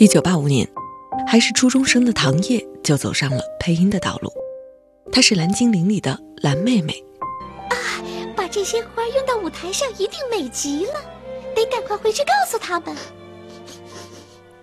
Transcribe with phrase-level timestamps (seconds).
[0.00, 0.66] 一九八五年，
[1.28, 4.32] 还是初中生的唐烨就走上了配音的道路。
[5.12, 6.94] 她是蓝精灵里的蓝妹妹。
[7.68, 7.76] 啊，
[8.34, 10.94] 把这些花用到舞台上一定美极了，
[11.54, 12.96] 得赶快回去告诉他们。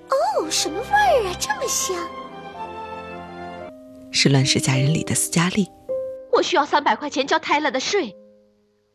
[0.10, 1.96] 哦，什么味儿啊，这么香！
[4.12, 5.68] 是《乱世佳人》里的斯嘉丽。
[6.32, 8.18] 我需要三百块钱交泰勒的税。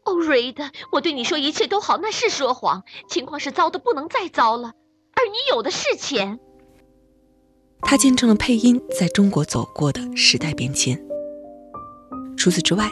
[0.04, 2.82] 哦，瑞德，我对你说一切都好，那是说谎。
[3.08, 4.72] 情况是糟的不能再糟了。
[5.14, 6.38] 而你有的是钱。
[7.80, 11.00] 他见证了配音在中国走过的时代变迁。
[12.36, 12.88] 除此之外，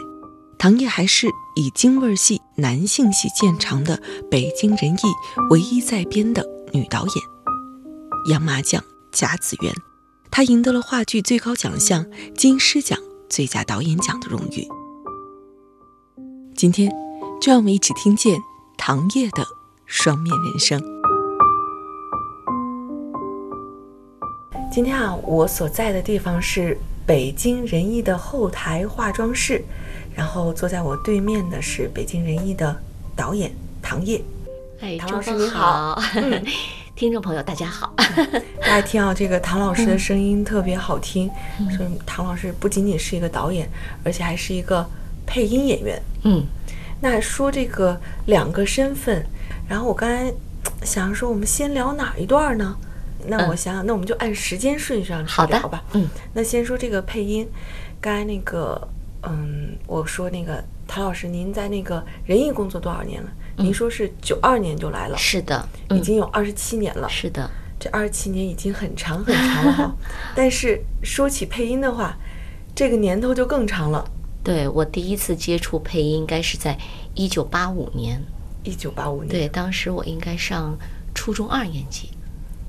[0.58, 4.98] 唐烨还是以京味儿戏、男性戏见长的北京人艺
[5.50, 7.14] 唯一在编的女导演。
[8.28, 9.72] 杨麻将、贾子园，
[10.30, 12.04] 她赢得了话剧最高奖项
[12.36, 12.98] 金狮奖
[13.30, 14.68] 最佳导演奖的荣誉。
[16.54, 16.90] 今天，
[17.40, 18.38] 就让我们一起听见
[18.76, 19.46] 唐烨的
[19.86, 20.99] 双面人生。
[24.70, 29.60] 今天啊，我所在的地方是北京人艺的后台化妆室，
[30.14, 32.74] 然后坐在我对面的是北京人艺的
[33.16, 33.50] 导演
[33.82, 34.22] 唐烨。
[34.80, 36.00] 哎，唐老师你好，
[36.94, 37.92] 听众朋友大家好。
[38.62, 41.28] 大家听啊，这个唐老师的声音特别好听，
[41.76, 43.68] 说唐老师不仅仅是一个导演，
[44.04, 44.88] 而且还是一个
[45.26, 46.00] 配音演员。
[46.22, 46.44] 嗯，
[47.00, 49.26] 那说这个两个身份，
[49.68, 50.32] 然后我刚才
[50.84, 52.76] 想说，我们先聊哪一段呢？
[53.26, 55.82] 那我想想，那我们就按时间顺序上聊吧。
[55.92, 57.48] 嗯，那先说这个配音。
[58.00, 58.88] 刚才那个，
[59.24, 63.30] 嗯，我说那个陶老师，您在那个人艺工作多少年了？
[63.56, 65.18] 您说是九二年就来了。
[65.18, 67.06] 是的，已经有二十七年了。
[67.10, 69.96] 是的，这二十七年已经很长很长了哈。
[70.34, 72.16] 但是说起配音的话，
[72.74, 74.02] 这个年头就更长了。
[74.42, 76.78] 对我第一次接触配音，应该是在
[77.14, 78.22] 一九八五年。
[78.62, 79.28] 一九八五年。
[79.28, 80.74] 对，当时我应该上
[81.14, 82.08] 初中二年级。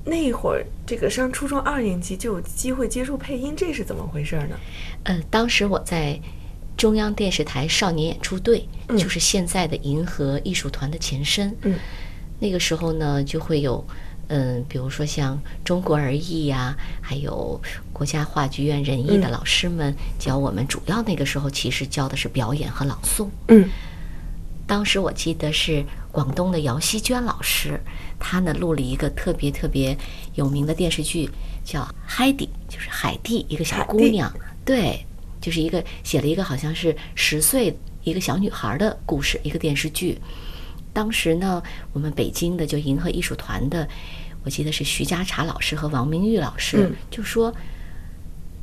[0.03, 4.57] 那会儿，这个上初中二年级就有机会接触配音，这是怎么回事呢？
[5.03, 6.19] 呃，当时我在
[6.75, 8.67] 中央电视台少年演出队，
[8.97, 11.55] 就是现在的银河艺术团的前身。
[11.61, 11.77] 嗯，
[12.39, 13.85] 那个时候呢，就会有，
[14.29, 17.61] 嗯，比如说像中国儿艺呀，还有
[17.93, 23.27] 国家话剧院人艺的老师们教我们，主要那个时候其实教的是表演和朗诵。
[23.49, 23.69] 嗯，
[24.71, 25.83] 当时我记得是
[26.13, 27.77] 广东的姚希娟老师。
[28.17, 29.97] 她呢录了一个特别特别
[30.35, 31.29] 有名的电视剧，
[31.65, 34.31] 叫《海底》，就是海蒂一个小姑娘，
[34.63, 35.05] 对，
[35.41, 40.17] 就是一个写了一个好像是十岁一个小女孩的故事，一个电视剧。
[40.93, 41.61] 当时呢，
[41.91, 43.85] 我们北京的就银河艺术团的，
[44.45, 47.53] 我记得是徐家茶老师和王明玉老师就说，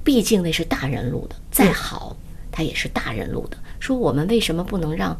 [0.02, 2.16] 毕竟那是大人录的，再好，
[2.50, 3.58] 他也是大人录的。
[3.78, 5.14] 说我们为什么不能让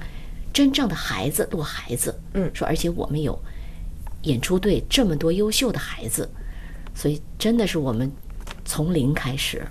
[0.59, 2.13] 真正的孩子录孩子？
[2.33, 3.41] 嗯，说而且我们有。
[4.23, 6.29] 演出队这么多优秀的孩子，
[6.93, 8.11] 所以真的是我们
[8.65, 9.65] 从零开始。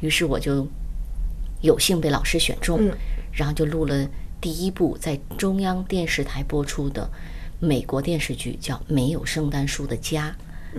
[0.00, 0.66] 于是我就
[1.60, 2.90] 有幸被老师选中，
[3.30, 4.08] 然后就录了
[4.40, 7.06] 第一部在中央电视台播出的
[7.60, 10.34] 美国电视剧，叫《没有圣诞树的家》。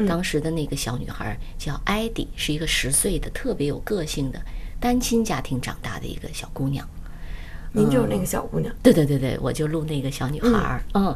[0.08, 4.42] 当时的那个小女孩叫艾迪，是一个十岁的特别有个性的
[4.80, 6.90] 单亲家庭长大的一个小姑娘。
[7.76, 8.74] 您就是那个小姑娘？
[8.82, 10.84] 对对对对，我就录那个小女孩儿。
[10.94, 11.16] 嗯。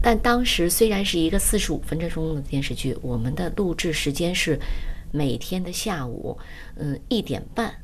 [0.00, 4.56] 但当时虽然是一个四十五分钟的电视剧，我们的录制时间是
[5.10, 6.38] 每天的下午，
[6.76, 7.74] 嗯，一点半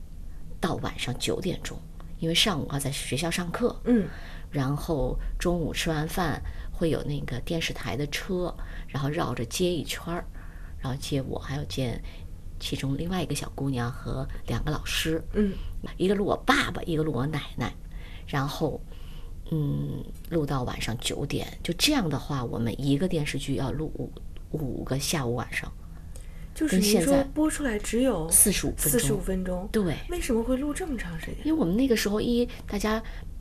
[0.60, 1.76] 到晚上九点钟，
[2.20, 4.06] 因为上午要在学校上课，嗯，
[4.48, 6.40] 然后中午吃完饭
[6.70, 8.54] 会有那个电视台的车，
[8.86, 10.24] 然后绕着街一圈儿，
[10.78, 12.00] 然后接我，还有接
[12.64, 15.52] 其中另外一个小姑娘和两个老师，嗯，
[15.98, 17.70] 一个录我爸爸，一个录我奶奶，
[18.26, 18.80] 然后。
[19.50, 24.10] 嗯，录到晚上九点，就这样的话，我们一个电视剧要录五
[24.52, 25.70] 五个下午晚上，
[26.54, 31.36] 就是现在播出来只有四十五分钟，四十五分钟，对，为什么会录这么长时间？
[31.44, 33.00] 因为我们那个时候一大家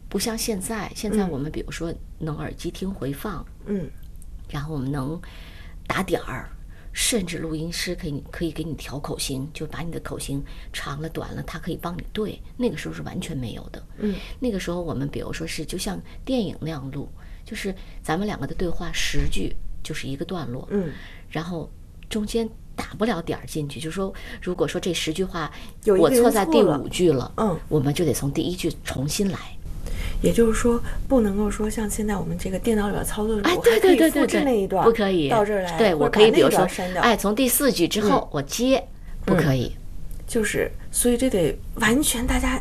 [0.09, 3.89] 不像现在，现在我们比如说能耳机听回放，嗯，
[4.49, 5.19] 然后我们能
[5.87, 6.49] 打点儿。
[6.93, 10.41] 甚至录音师可以可以给你调口型，就把你的口型
[10.71, 12.39] 长了短了，他可以帮你对。
[12.55, 13.83] 那个时候是完全没有的。
[13.97, 17.09] 嗯，那个时候我们比如说是就像电影那样录，
[17.43, 17.73] 就是
[18.03, 20.91] 咱们两个的对话十句就是一个段落，嗯，
[21.29, 21.69] 然后
[22.09, 25.51] 中间打不了点儿进去，就是说，如果说这十句话
[25.99, 29.39] 我错在第五句了，嗯我们就得从第一句重新来。
[30.23, 38.83] 也就是说，不能够说像现在我们这个电脑里边操作的时哎，候，对对对对我还可以复制那一对，段，不可以到这儿来，对我可以比如说删，掉，哎，从第四句之后我接，
[39.25, 39.71] 不可以。
[40.25, 42.59] 就是，所以这得完全大家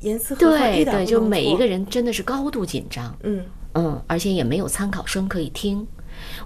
[0.00, 3.44] 严丝合缝，一对对，就每一个人真的是高度紧张，嗯
[3.74, 5.86] 嗯，而且也没有参考声可以听。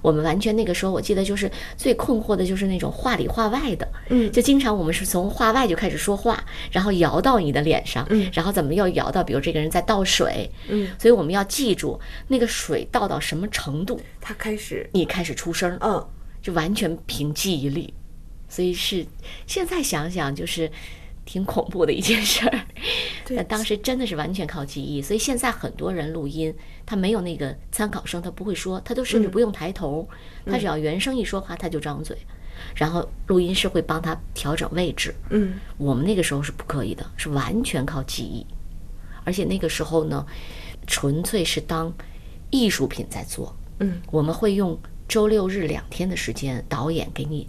[0.02, 4.30] 我们完全那个时候，我记得就是最困惑的就是那种话里话外的，嗯。
[4.32, 8.30] 就经常我们是从话外就开始说话，然后摇到你的脸上，嗯。
[8.32, 11.98] 然后怎么又摇到，比如这个人在倒水，嗯，所以我们要记住
[12.28, 16.06] 那个水倒到什么程度，他开始，你开始出声，嗯，
[16.40, 17.92] 就完全凭记忆力，
[18.48, 19.04] 所以是
[19.46, 20.70] 现在想想就是
[21.24, 22.60] 挺恐怖的一件事儿。
[23.26, 23.36] 对。
[23.36, 26.52] 但当时真的是完全靠记忆，所以现在很多人录音，
[26.90, 29.30] 他没有那个参考声，他不会说，他都甚至嗯。
[29.30, 30.08] 不用抬头，
[30.44, 32.18] 他只要原声一说话，他就张嘴，
[32.74, 35.14] 然后录音师会帮他调整位置。
[35.28, 35.60] 嗯。
[35.78, 38.44] 我们那个时候是不可以的，是完全靠记忆，
[39.22, 40.26] 而且那个时候呢，
[40.88, 41.94] 纯粹是当
[42.50, 43.54] 艺术品在做。
[43.78, 44.76] 嗯，我们会用
[45.06, 47.48] 周六日两天的时间，导演给你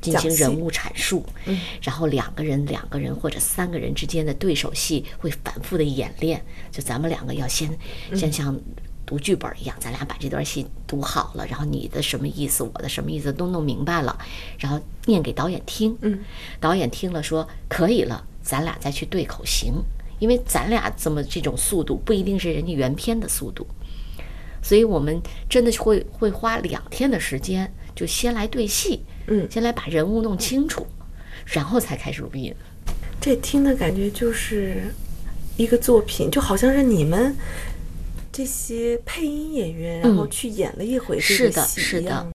[0.00, 6.42] 进行人物阐述，嗯然后两个人、两个人或者三个人之间的对手戏会反复的演练。
[6.72, 7.70] 就咱们两个要先
[8.10, 8.58] 嗯先像
[9.04, 14.16] 读剧本一样，咱俩把这段戏读好了，然后你的什么意思，我的什么意思都弄明白了，
[14.58, 15.96] 然后念给导演听。
[16.00, 16.20] 嗯，
[16.60, 19.74] 导演听了说可以了，咱俩再去对口型，
[20.20, 23.66] 因为咱俩这么这种速度不一定是人家原片的速度。
[24.62, 30.86] 所以我们真的会会花两天的时间，就先来对戏，嗯先来把人物弄清楚，
[31.44, 32.50] 然后才开始录音。
[33.20, 34.84] 这听的感觉就是
[35.58, 37.36] 一个作品，就好像是你们
[38.32, 42.32] 这些配音演员，然后去演了一回这是的个戏是的一样。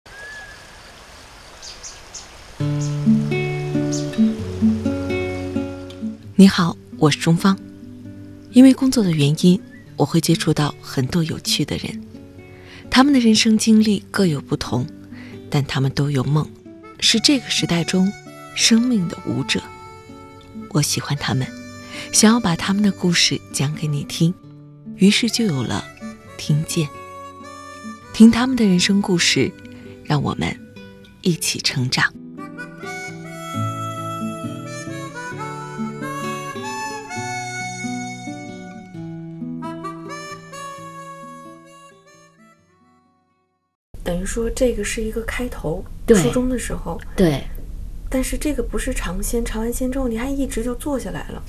[6.35, 7.57] 你好，我是钟芳。
[8.51, 9.61] 因为工作的原因，
[9.95, 12.03] 我会接触到很多有趣的人，
[12.91, 14.85] 他们的人生经历各有不同，
[15.53, 16.49] 但他们都有梦，
[16.99, 18.11] 是这个时代中
[18.55, 19.61] 生命的舞者。
[20.69, 21.47] 我喜欢他们，
[22.11, 24.33] 想要把他们的故事讲给你听，
[24.95, 25.85] 于是就有了
[26.37, 26.89] 听见。
[28.13, 29.51] 听他们的人生故事，
[30.03, 30.59] 让我们
[31.21, 32.11] 一起成长。
[44.03, 47.41] 等于说这个是一个开头，初中的时候，对，
[48.09, 51.41] 但是这个不是尝鲜，尝完鲜之后你还一直就做下来了。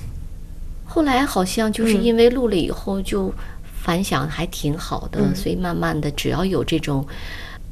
[0.85, 2.03] 后来好像就是嗯。
[2.03, 3.33] 因为录了以后就
[3.83, 5.35] 反响还挺好的，嗯。
[5.35, 7.05] 所以慢慢的只要有这种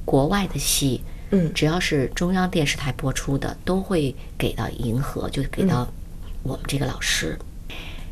[0.03, 1.01] 国外的戏，
[1.31, 1.49] 嗯。
[1.53, 5.87] 只要是中央电视台播出的，都会给到银河，就给到
[6.41, 7.37] 我们这个老师。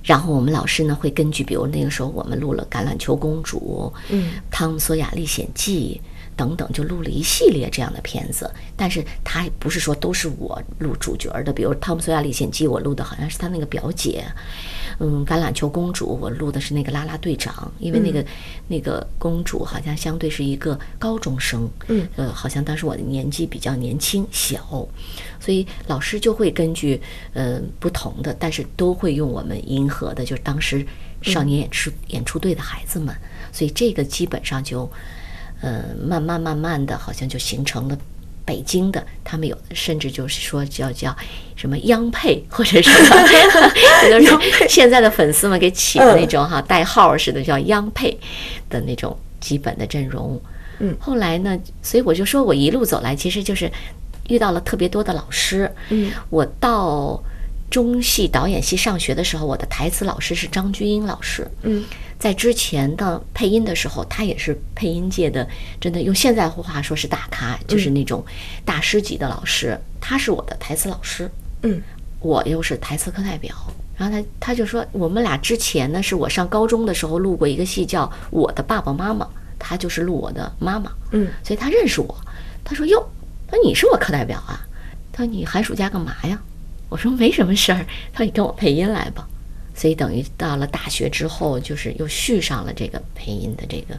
[0.04, 6.02] 然后我们老师呢会根据，比如那个时候我们录了《橄榄球公主》、嗯汤姆索亚历险记》
[6.42, 8.52] 等等，就录了一系列这样的片子。
[8.76, 14.26] 但是他不是说都是我录主角的，比如《汤姆索亚历险记》，我录的好像是他那个表姐。
[15.00, 18.26] 嗯，橄榄球公主，我录的是那个啦啦队长，因为那个、
[18.68, 24.60] 那个公主好像相对是一个高中生，嗯，呃，好像当时我的年纪比较年轻小，
[25.40, 27.00] 所以老师就会根据
[27.34, 30.86] 呃不同的，但是都会用我们银河的，就是当时
[31.22, 33.16] 少年演出、演出队的孩子们，
[33.52, 34.88] 所以这个基本上就
[35.62, 37.98] 呃慢慢慢慢的，好像就形成了。
[38.44, 41.16] 北京的，他们有的甚至就是说叫叫
[41.56, 43.28] 什么央配或者什么，
[44.02, 48.20] 这都是现在的粉丝们给起的那种哈代号似的，叫央配
[48.68, 50.42] 的那种基本的阵容。
[50.80, 53.72] 嗯后来呢，所以我就说我一路走来，其实就是
[54.28, 55.72] 遇到了特别多的老师。
[55.90, 57.24] 嗯我到
[57.70, 61.48] 中戏导演系上学的时候，我的台词老师是张君英老师。
[61.62, 61.86] 嗯
[62.22, 65.48] 在之前的配音的时候，他也是配音界的，
[65.80, 68.24] 真的用现在话说是大咖，就是那种
[68.64, 69.76] 大师级的老师。
[70.00, 71.28] 他是我的台词老师，
[71.64, 71.82] 嗯
[72.20, 73.56] 我又是台词课代表。
[73.98, 79.26] 然后他他就说，我们俩之前呢，是我上高中的时候录过一个戏叫《我的爸爸妈妈》，
[79.58, 82.16] 他就是录我的妈妈，嗯所以他认识我。
[82.64, 83.04] 他说哟，
[83.48, 84.62] 他说你是我课代表啊？
[85.12, 86.40] 他说你寒暑假干嘛呀？
[86.88, 87.84] 我说没什么事儿。
[88.14, 89.28] 他说你跟我配音来吧。
[89.74, 93.98] 所以等于到了大学之后，就是又续上了这个配音的这个，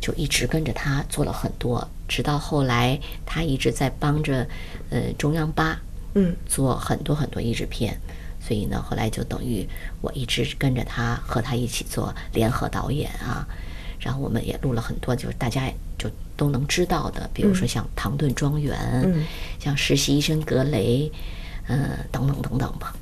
[0.00, 4.46] 就一直跟着他做了很多，直到后来他一直在帮着
[4.90, 5.80] 呃中央八
[6.14, 7.98] 嗯做很多很多译制片，
[8.40, 9.66] 所以呢，后来就等于
[10.00, 13.46] 我一直跟着他，和他一起做联合导演啊，
[13.98, 18.76] 然后我们也录了很多，就是大家就都能知道的，比如说像《唐顿庄园》，
[19.06, 19.24] 嗯
[19.58, 21.08] 像《实习医生格雷》，
[21.68, 22.94] 嗯、等等等等吧，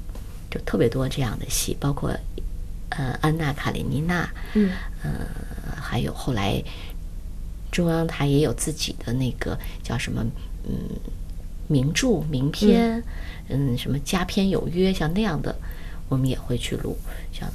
[0.52, 2.14] 就特别多这样的戏，包括
[2.90, 4.71] 呃安娜卡列尼娜，嗯
[5.02, 5.11] 呃，
[5.80, 6.62] 还有后来
[7.71, 10.23] 中央台也有自己的那个叫什么，
[10.68, 10.75] 嗯，
[11.68, 13.02] 名著名篇，
[13.49, 15.56] 嗯什么佳片有约，像那样的，
[16.11, 16.94] 我们也会去录，
[17.32, 17.49] 像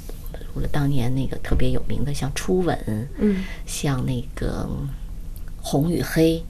[0.54, 2.76] 录了当年那个特别有名的，像《初吻》，
[3.20, 4.88] 嗯像那个嗯
[5.62, 6.42] 红与黑，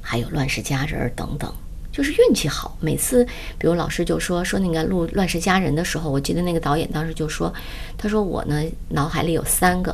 [0.00, 1.52] 还有《乱世佳人》儿等等。
[1.98, 3.24] 就是运气好，每次
[3.58, 7.52] 比如老师就说说那个录《乱世佳人》的时候，我记得那个导演当时就说，
[7.96, 9.92] 他说我呢脑海里有三个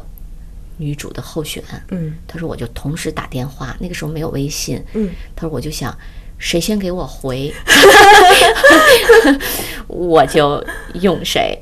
[0.76, 2.14] 女主的候选，嗯。
[2.28, 5.96] 他说我就同时打电话，那个时候没有微信，嗯，他说我就想
[6.36, 7.50] 谁先给我回
[9.88, 10.62] 我就
[11.00, 11.58] 用谁。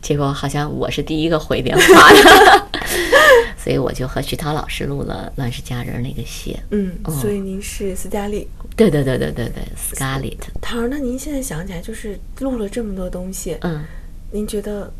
[0.00, 2.68] 结果好像我是第一个回电话的，
[3.56, 6.58] 所以我就和徐涛老师录了《乱世佳人》那个戏。
[6.70, 8.48] 嗯，嗯所以您是斯嘉丽。
[8.74, 13.84] 对对对对对对，Scarlett，桃儿，那您现在想起来，就是录了这么多东西，嗯，
[14.30, 14.90] 您觉得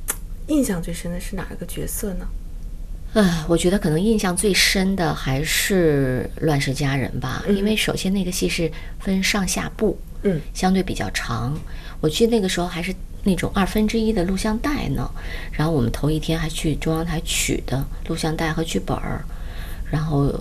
[0.49, 2.29] 印象最深的是哪一个角色呢？
[3.15, 8.71] 啊，我觉得可能印象最深的还是《乱世佳人》吧，因为首先那个戏是
[9.01, 10.41] 分上下部，嗯。
[10.55, 11.59] 相对比较长。
[12.01, 15.09] 我记得那个时候还是那种二分之一的录像带呢，
[15.53, 19.25] 然后我们头一天还去中央台取的录像带和剧本儿，
[19.91, 20.33] 然后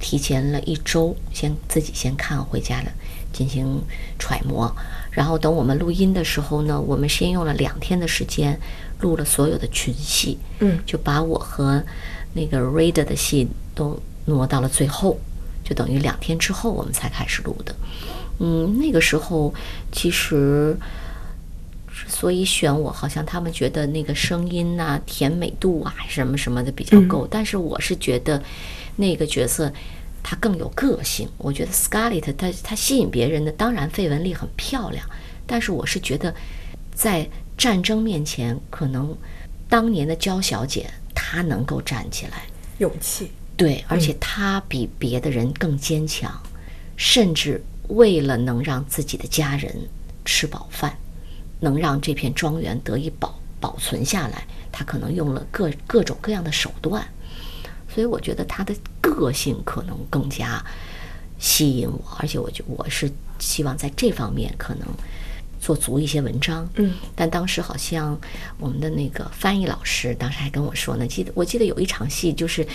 [0.00, 2.90] 提前了一周先自己先看回家了
[3.32, 3.80] 进行
[4.18, 4.74] 揣摩，
[5.12, 8.58] 然后等我们录音的时候呢，我们先用了两天的时间
[9.00, 10.80] 录了所有的群戏，嗯。
[10.84, 11.80] 就把我和
[12.32, 15.16] 那个 Raider 的戏都挪到了最后，
[15.62, 17.72] 就等于两天之后我们才开始录的。
[18.38, 19.52] 嗯，那个时候
[19.92, 20.76] 其实
[21.88, 28.42] 之所以选我，好像他们觉得那个声音呐、甜美度啊什么什么的比较够，但是我是觉得
[28.96, 29.72] 那个角色。
[30.26, 35.06] 她更有个性，我觉得 Scarlett 她她吸引别人的，当然费雯丽很漂亮，
[35.46, 36.34] 但是我是觉得
[36.94, 39.14] 在战争面前，可能
[39.68, 42.44] 当年的娇小姐她能够站起来，
[42.78, 43.32] 勇气。
[43.54, 46.32] 对，而且她比别的人更坚强，
[46.96, 49.74] 甚至为了能让自己的家人
[50.24, 50.96] 吃饱饭，
[51.60, 57.06] 能让这片庄园得以保保存下来，他可能用了各各种各样的手段。
[57.88, 60.64] 所以我觉得他的个性可能更加
[61.38, 64.86] 吸引我，而且我觉我是希望在这方面可能
[65.64, 66.68] 做足一些文章。
[66.74, 68.20] 嗯，但当时好像
[68.58, 72.66] 我们的那个翻译老师当时还跟我说呢，记得我记得有一场戏就是，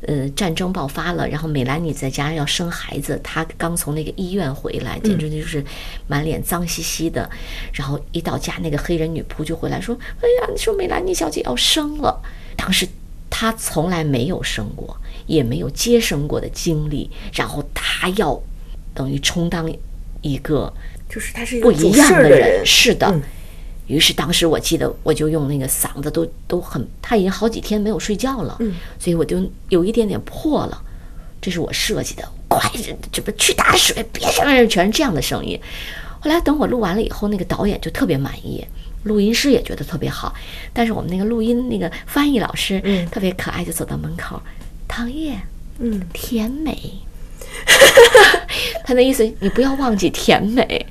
[0.00, 5.64] 呃，战争爆发了，然后美兰妮在家要生孩子，她刚从那个医院回来，简直就是
[6.08, 7.30] 满脸脏兮兮的，
[7.72, 12.20] 然后一到家，那个黑人女仆就回来说：“哎呀，你说美兰妮小姐要生了。”
[12.58, 12.88] 当时
[13.30, 14.96] 她从来没有生过，
[15.26, 18.40] 也没有接生过的经历，然后她要
[18.92, 19.72] 等于充当
[20.20, 20.72] 一个
[21.12, 23.08] 就是他是一不个主一样的人，是的。
[23.08, 23.22] 嗯
[23.88, 30.82] 于是当时我记得，我就用那个嗓子都都很，他已经好几天没有睡觉了，嗯所以我就有一点点破了。
[31.42, 32.70] 这是我设计的，快
[33.12, 35.60] 怎么去打水，别什么人全是这样的声音。
[36.20, 38.64] 后来等我录完了以后，那个导演就特别满意，
[39.02, 40.32] 录音师也觉得特别好。
[40.72, 44.40] 但是我们那个录音那个翻译老师，嗯特别可爱，就走到门口，
[44.88, 45.36] 唐叶，
[45.80, 46.78] 嗯甜美。
[48.84, 50.86] 他的意思，你不要忘记甜美。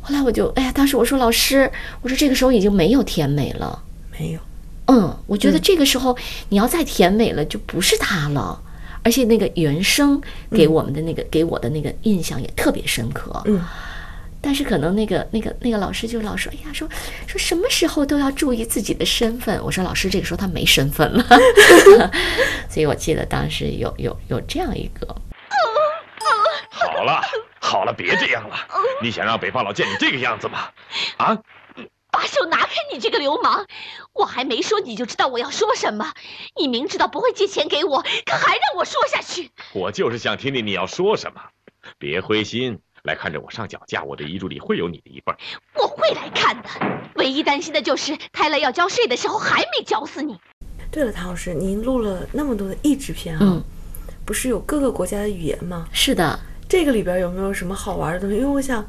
[0.00, 3.82] 后来我就，哎呀，当时我说老师，我说这个时候已经没有甜美了。
[4.10, 4.40] 没有，
[4.86, 6.16] 嗯，我觉得这个时候
[6.48, 8.60] 你要再甜美了，就不是他了。
[9.04, 13.42] 而且那个原声给我们的那个、给我的那个印象也特别深刻。
[13.46, 13.60] 嗯，
[14.40, 16.88] 但是可能那个那个那个老师就老说，哎呀，说
[17.26, 19.60] 说什么时候都要注意自己的身份。
[19.64, 21.24] 我说老师，这个时候他没身份了。
[22.70, 25.16] 所以我记得当时有有有这样一个，
[27.02, 27.20] 好了，
[27.60, 28.54] 好了，别这样了。
[29.02, 30.70] 你想让北方佬见你这个样子吗？
[31.16, 31.36] 啊，
[32.12, 33.66] 把手拿开，你这个流氓！
[34.12, 36.12] 我还没说你就知道我要说什么。
[36.56, 39.50] 你明知道不会借钱给我，可还让我说下去。
[39.72, 41.42] 我就是想听听你要说什么。
[41.98, 45.34] 别灰心，来看着我上脚架，我的遗嘱里会有你的一份。
[45.74, 46.68] 我会来看的。
[47.16, 50.38] 唯一担心的就是泰勒要交税的时候还没交死你。
[50.92, 53.64] 对了，唐老师，您录了那么多的译制片啊，嗯，
[54.24, 55.88] 不是有各个国家的语言吗？
[55.92, 56.38] 是的，
[56.72, 58.36] 这个里边有没有什么好玩的东西？
[58.36, 58.82] 因为我想，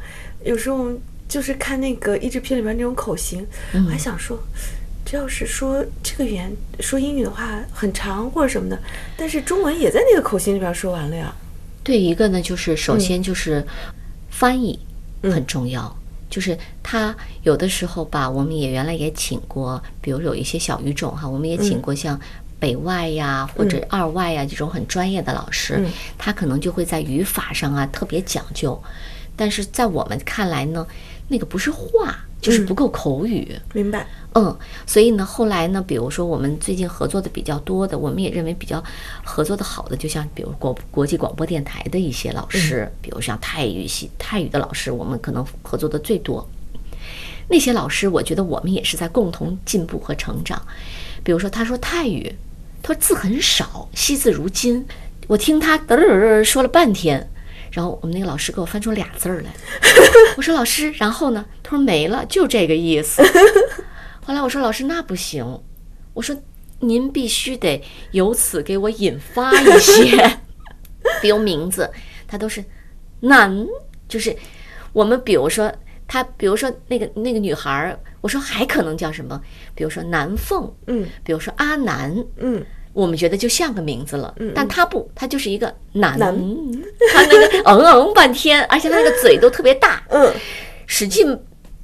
[0.45, 0.89] 有时候
[1.27, 4.39] 就是看那个译制片里边那种口型，嗯我还想说，
[5.03, 6.49] 这要是说这个语言
[6.79, 8.79] 说英语的话很长或者什么的，
[9.17, 11.35] 但是中文也在那个口型里边说完了呀。
[11.83, 13.61] 对一个呢，就是首先就是
[14.29, 14.79] 翻译
[15.23, 15.93] 嗯很重要。
[16.29, 22.19] 就是他有的时候吧，我们也原来也请过，比如有一些小语种哈，我们也请过像
[22.63, 28.81] 北外呀或者二外呀这种很专业的老师，嗯他可能就会在语法上啊特别讲究，
[29.35, 30.87] 但是在我们看来呢，
[31.27, 33.53] 那个不是话，就是不够口语。
[33.73, 34.07] 明白。
[34.35, 38.81] 嗯，所以呢，后来呢，比如说我们最近合作的比较多的，我们也认为比较
[39.25, 46.47] 合作的好的，就像比如国国际广播电台的一些老师，比如像泰语系泰语的老师，我们可能合作的最多。
[47.49, 50.59] 那些老师，我觉得我们也是在共同进步和成长。
[51.25, 52.33] 比如说，他说泰语，
[52.83, 54.85] 他说字很少，惜字如金。
[55.27, 57.31] 我听他嘚儿说了半天，
[57.71, 59.49] 然后我们那个老师给我翻出俩字儿来。
[60.35, 61.45] 我说老师，然后呢？
[61.63, 63.23] 他说没了，就这个意思。
[64.25, 65.61] 后来我说老师那不行，
[66.13, 66.35] 我说
[66.81, 70.37] 您必须得由此给我引发一些，
[71.21, 71.89] 比如名字，
[72.27, 72.63] 它都是
[73.21, 73.65] 南，
[74.09, 74.35] 就是
[74.91, 75.73] 我们比如说
[76.13, 79.41] 他，比如说那个那个女孩儿，我说还可能叫什么？
[79.73, 86.31] 比如说南凤，嗯比如说阿南，嗯，我们觉得就像个名字了，但他不，他就是一个南，南
[87.11, 90.31] 他那个 嗯嗯半天，而且他那个嘴都特别大，嗯，
[90.85, 91.35] 使劲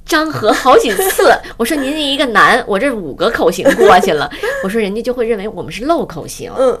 [0.04, 1.36] 张合好几次。
[1.56, 4.30] 我说您一个南，我这五个口型过去了，
[4.62, 6.78] 我说人家就会认为我们是漏口型，嗯，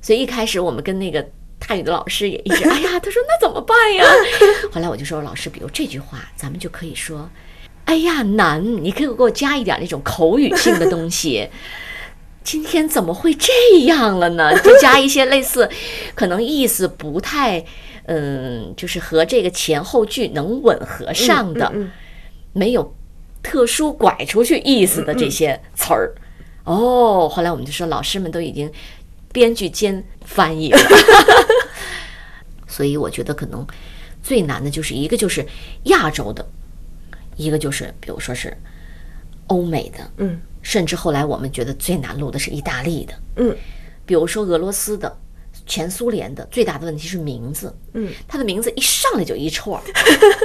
[0.00, 1.24] 所以一开始我们跟那个
[1.66, 4.04] 泰语的老师也一直，哎呀， 他说那怎么办呀？
[4.70, 7.30] 后来我就说老师，比如这句话，咱们就可以说，
[7.86, 11.48] 哎呀，难，你可以给我加一点那种口语性的东西。
[12.44, 13.50] 今天怎么会这
[13.86, 14.54] 样了呢？
[14.60, 15.66] 就加一些类似，
[16.14, 17.64] 可能意思不太，
[18.04, 21.90] 嗯，就是和这个前后句能吻合上的，嗯
[22.52, 22.94] 没有
[23.42, 26.14] 特殊拐出去意思的这些词儿。
[26.64, 28.70] 哦，后来我们就说，老师们都已经
[29.34, 30.78] 编剧兼翻译了，
[32.68, 33.66] 所以我觉得可能
[34.22, 35.44] 最难的就是一个就是
[35.86, 36.48] 亚洲的，
[37.36, 38.56] 一个就是比如说是
[39.48, 40.40] 欧美的，嗯。
[40.62, 43.56] 甚至后来我们觉得最难录的是意大利的，嗯。
[44.06, 45.14] 比如说俄罗斯的、
[45.66, 49.82] 前苏联的，最大的问题是名字，嗯，他的名字一上来就一串儿。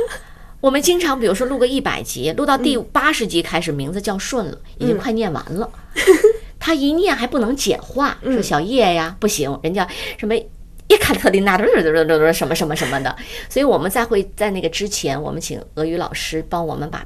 [0.60, 5.69] 我们经常比如说录个一百集，录到第八十集开始，名字叫顺了，已经快念完了。
[6.69, 11.65] 他一念还不能简化，说小叶呀不行，人家什么叶卡特琳娜的
[12.32, 13.15] 什么什么什么的，
[13.49, 17.03] 所以我们在会在那个之前，我们请俄语老师帮我们把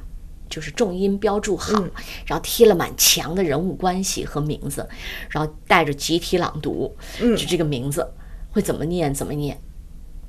[0.50, 1.82] 就是重音标注好，
[2.26, 4.86] 然后贴了满墙的人物关系和名字，
[5.30, 7.34] 然后带着集体朗读，嗯。
[7.34, 8.06] 就这个名字
[8.50, 9.58] 会怎么念怎么念，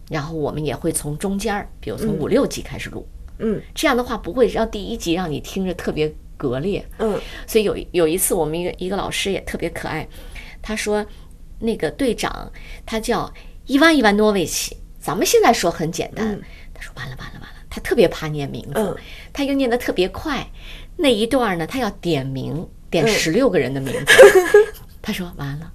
[0.09, 3.05] 然后我们也会从中间儿，比如从五六集开始录，
[3.39, 3.61] 嗯。
[3.73, 7.19] 这样的话不会让第一集让你听着特别割裂，嗯。
[7.47, 10.07] 所以有有一次，我们一个一个老师也特别可爱，
[10.61, 11.05] 他说
[11.59, 12.51] 那个队长
[12.85, 13.33] 他叫
[13.65, 16.39] 伊万伊万诺维奇，咱们现在说很简单，
[16.73, 18.95] 他说完了完了完了，他特别怕念名字，嗯。
[19.33, 20.45] 他又念得特别快，
[20.97, 24.13] 那一段呢，他要点名点十六个人的名字，
[25.01, 25.71] 他说完了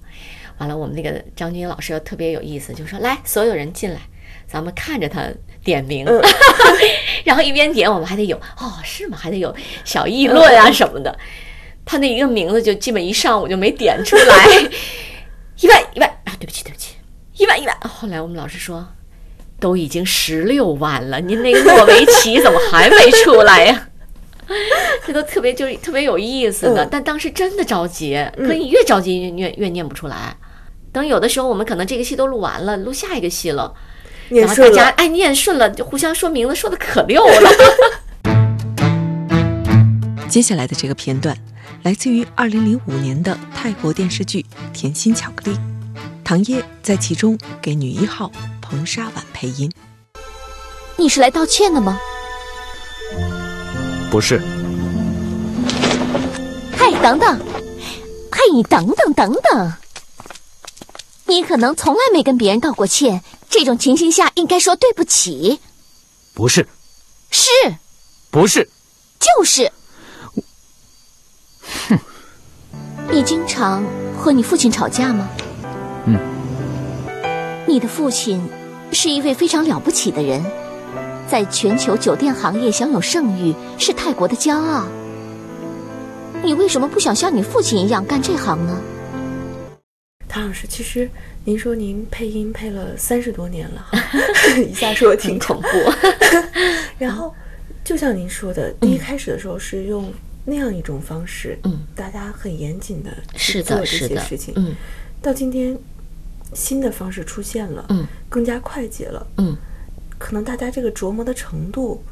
[0.57, 3.99] 完了，我们那个张军老师又特别有意思，就说来所有人进来。
[4.47, 5.31] 咱们看着他
[5.63, 6.05] 点名，
[7.23, 9.17] 然后一边点，我们还得有哦，是吗？
[9.19, 11.17] 还得有小议论啊什么的。
[11.83, 14.47] 他那一个名字就基本一上午就没点出来，
[15.59, 16.95] 一万一万啊，对不起对不起，
[17.37, 17.75] 一万一万。
[17.81, 18.87] 后来我们老师说，
[19.59, 23.87] 都已经十六万了，您那个诺维奇怎么还没出来呀？
[25.05, 30.35] 这都特别就是特别有意思的，但当时真的着急，可你越着急越越越念不出来。
[30.91, 33.73] 等有的时候我们可能这个戏都录完了，录下一个戏了。
[34.31, 37.51] 然后大念顺了，家爱念顺了，就互相说名字说的可溜了。
[40.29, 41.37] 接下来的这个片段
[41.83, 44.41] 来自于2005年的泰国电视剧
[44.71, 45.57] 《甜心巧克力》，
[46.23, 49.69] 唐烨在其中给女一号彭莎婉配音。
[50.95, 51.99] 你是来道歉的吗？
[54.09, 54.41] 不是，
[56.77, 57.39] 嗨，等等，
[58.31, 59.73] 嗨，你等等等等，
[61.25, 65.59] 你可能从来没跟别人道过歉，这种情形下应该说对不起。
[66.33, 66.65] 不是，
[67.29, 67.49] 是，
[68.31, 68.69] 不是，
[69.19, 69.69] 就是。
[71.89, 71.99] 哼，
[73.11, 73.83] 你经常
[74.17, 75.29] 和你父亲吵架吗？
[76.05, 76.17] 嗯。
[77.67, 78.41] 你的父亲
[78.93, 80.43] 是一位非常了不起的人，
[81.29, 84.85] 在全球酒店行业享有盛誉，是泰国的骄傲。
[86.41, 88.81] 你为什么不想像你父亲一样干这行呢？
[90.27, 91.09] 唐老师，其实
[91.43, 93.99] 您说您配音配了三十多年了哈，
[94.61, 95.67] 一下说挺恐怖。
[96.99, 97.33] 然后，
[97.83, 100.13] 就像您说的，第一开始的时候是用
[100.45, 104.75] 那样一种方式，嗯，大家很严谨的，去做这些事情，，嗯。
[105.21, 105.77] 到今天
[106.53, 109.55] 新的方式出现了，嗯，更加快捷了，嗯，
[110.19, 112.03] 可能大家这个琢磨的程度，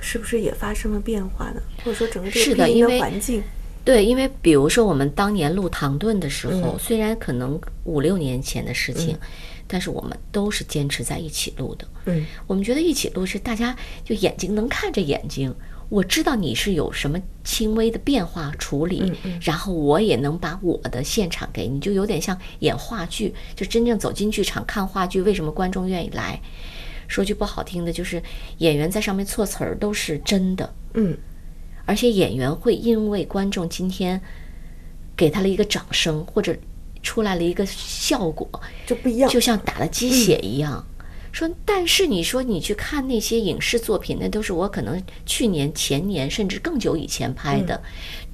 [0.00, 1.62] 是不是也发生了变化呢？
[1.84, 3.42] 或者说整个这个配音的环境，
[3.88, 9.16] 对，因为比如说我们当年录《唐顿》的时候，嗯虽然可能五六年前的事情，
[9.66, 11.88] 但是我们都是坚持在一起录的。
[12.04, 13.74] 嗯我们觉得一起录是大家
[14.04, 15.54] 就眼睛能看着眼睛，
[15.88, 26.38] 我知道你是有什么轻微的变化处理，然后我也能把我的现场给你，就有点像演话剧，就真正走进剧场看话剧，为什么观众愿意来？
[27.06, 28.22] 说句不好听的，就是
[28.58, 31.16] 演员在上面错词儿都是真的，嗯
[31.88, 34.20] 而且演员会因为观众今天
[35.16, 36.54] 给他了一个掌声，或者
[37.02, 38.46] 出来了一个效果，
[38.86, 40.84] 就不一样，就像打了鸡血一样。
[41.32, 47.80] 说，但是你说你去看那些影视作品，那都是我可能去年、前年甚至更久以前拍的，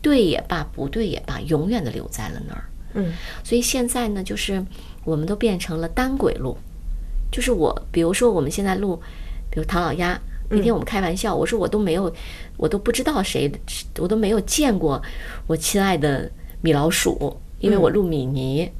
[0.02, 2.64] 对也罢，不对也罢，永远的留在了那儿。
[2.94, 3.12] 嗯
[3.42, 4.64] 所以现在呢，就是
[5.04, 6.56] 我们都变成了单轨录，
[7.30, 9.00] 就是我，比如说我们现在录，
[9.50, 12.12] 比如唐老鸭，那天我们开玩笑，我说我都没有，
[12.56, 13.50] 我都不知道谁，
[13.98, 15.02] 我都没有见过
[15.46, 16.30] 我亲爱的
[16.60, 18.70] 米老鼠，因为我录米妮。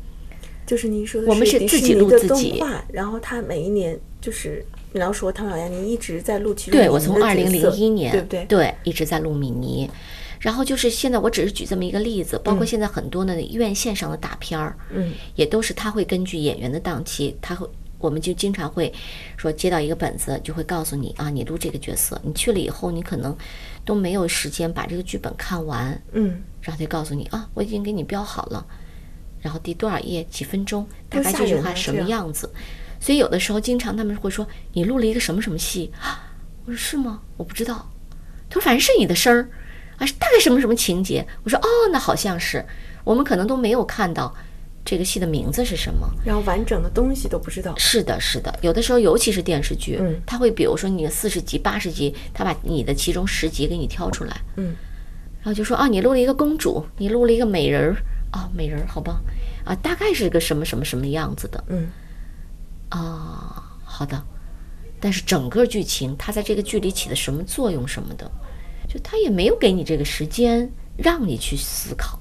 [0.67, 8.45] 就是您说的我们是自己录自己然后他每一年就是米老鼠和唐老鸭，您一直在录其中对，我从二零零一年，对不对？
[8.47, 9.91] 对，一直在录米妮。
[10.41, 17.67] 然后就是现在，我只是举这么一个例子，包括现在很多的院线上的大片儿，嗯也都是他会根据演员的档期，他会，
[18.05, 18.93] 我们就经常会
[19.39, 23.35] 说接到一个本子，就会告诉你啊，你录这个角色，你去了以后，你可能
[23.83, 28.67] 都没有时间把这个剧本看完，嗯，然后就告诉你啊，我已经给你标好了，
[29.41, 32.53] 然后第多少页几分钟，大概这句话什么样样子。
[33.01, 36.31] 所以有的时候，经常他们会说你录了一个什么什么戏啊？
[36.67, 37.23] 我说是吗？
[37.39, 37.91] 我不知道。
[38.51, 39.49] 他说反正是你的声儿，
[39.97, 41.27] 啊，是大概什么什么情节？
[41.43, 42.65] 我说哦，那好像是。
[43.03, 44.35] 我们可能都没有看到
[44.85, 46.09] 这个戏的名字是什么。
[46.25, 47.75] 然后完整的东西都不知道。
[47.77, 50.21] 是的，是的，有的时候，尤其是电视剧，嗯。
[50.27, 54.77] 他会比如说你的四十集、八十集，他把你的其中十集给你挑出来，嗯，
[55.41, 57.97] 然后就说啊，你录了一个公主，你录了一个美人儿，
[58.31, 59.21] 啊，美人儿，好吧，
[59.65, 61.89] 啊，大概是个什么什么什么样子的，嗯。
[62.91, 64.23] 啊，好的，
[65.01, 68.31] 但是整个剧情，它在这个剧里起的什么作用什么的，
[68.89, 72.19] 就他也没有给你这个时间让你去思考，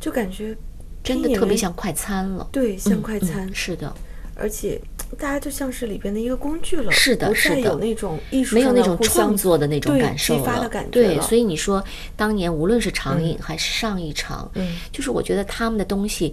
[0.00, 0.56] 就感觉
[1.02, 3.92] 真的特别像快餐了，对像快餐，是的，
[4.34, 4.80] 而且
[5.18, 11.82] 大家就像是里边的一个工具了，是的是的再有那种艺术没有那种创作的那种感受了，对，所以你说
[12.16, 16.32] 当年无论是长影还是上一场，嗯就是我觉得他们的东西，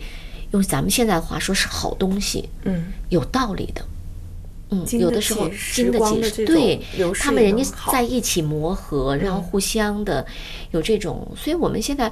[0.51, 3.84] 用咱们现在的话说是好东西，嗯有道理的。
[4.71, 6.79] 嗯，有的时候时经得起对
[7.19, 10.23] 他们人家在一起磨合，然后嗯互相的
[10.69, 12.12] 有这种，所以我们现在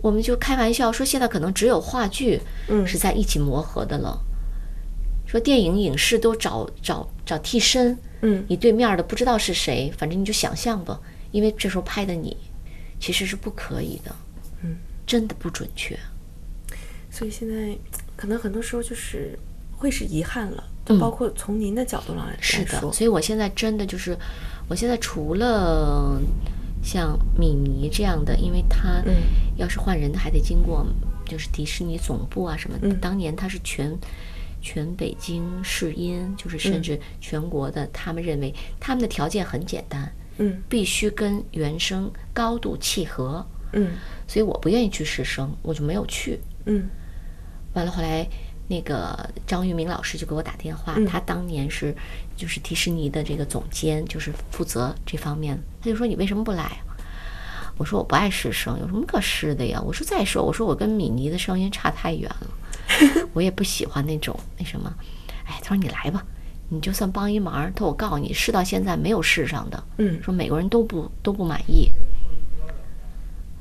[0.00, 2.86] 我们就开玩笑说，现在可能只有话剧嗯。
[2.86, 4.18] 是在一起磨合的了。
[5.26, 8.44] 说电影影视都找找找替身，嗯。
[8.48, 10.98] 你对面的不知道是谁，反正你就想象吧，
[11.32, 12.36] 因为这时候拍的你
[12.98, 14.14] 其实是不可以的，
[14.62, 15.98] 嗯，真的不准确。
[17.10, 17.76] 所以现在
[18.16, 19.38] 可能很多时候就是
[19.76, 20.98] 会是遗憾了，就嗯。
[20.98, 24.16] 包括从您的角度上来是的，所以我现在真的就是，
[24.68, 26.18] 我现在除了
[26.88, 29.14] 像米妮这样的，因为他嗯
[29.58, 30.86] 要是换人，还得经过
[31.26, 32.88] 就是迪士尼总部啊什么的。
[32.88, 33.94] 嗯当年他是全
[34.62, 43.90] 全北京试音，就是甚嗯至全国的，他们认为他们的条件很简单，嗯必须跟原声高度契合，嗯
[44.26, 46.40] 所以我不愿意去试声，我就没有去。
[46.64, 46.88] 嗯
[47.74, 48.26] 完了，后来
[48.68, 51.94] 那个张玉明老师就给我打电话，嗯他当年是
[52.36, 55.58] 就是迪士尼的这个总监，就是负责这方面。
[55.80, 56.84] 他就说你为什么不来啊？
[57.78, 59.80] 我说我不爱试声，有什么可试的呀？
[59.80, 62.50] 我说再说，我说我跟米妮的声音差太远了，
[63.32, 64.92] 我也不喜欢那种那什么。
[65.46, 66.22] 哎，他说你来吧，
[66.68, 67.72] 你就算帮一忙。
[67.72, 71.88] 他说我告诉你，试到现在没有试上的，嗯说美国人都不都不满意。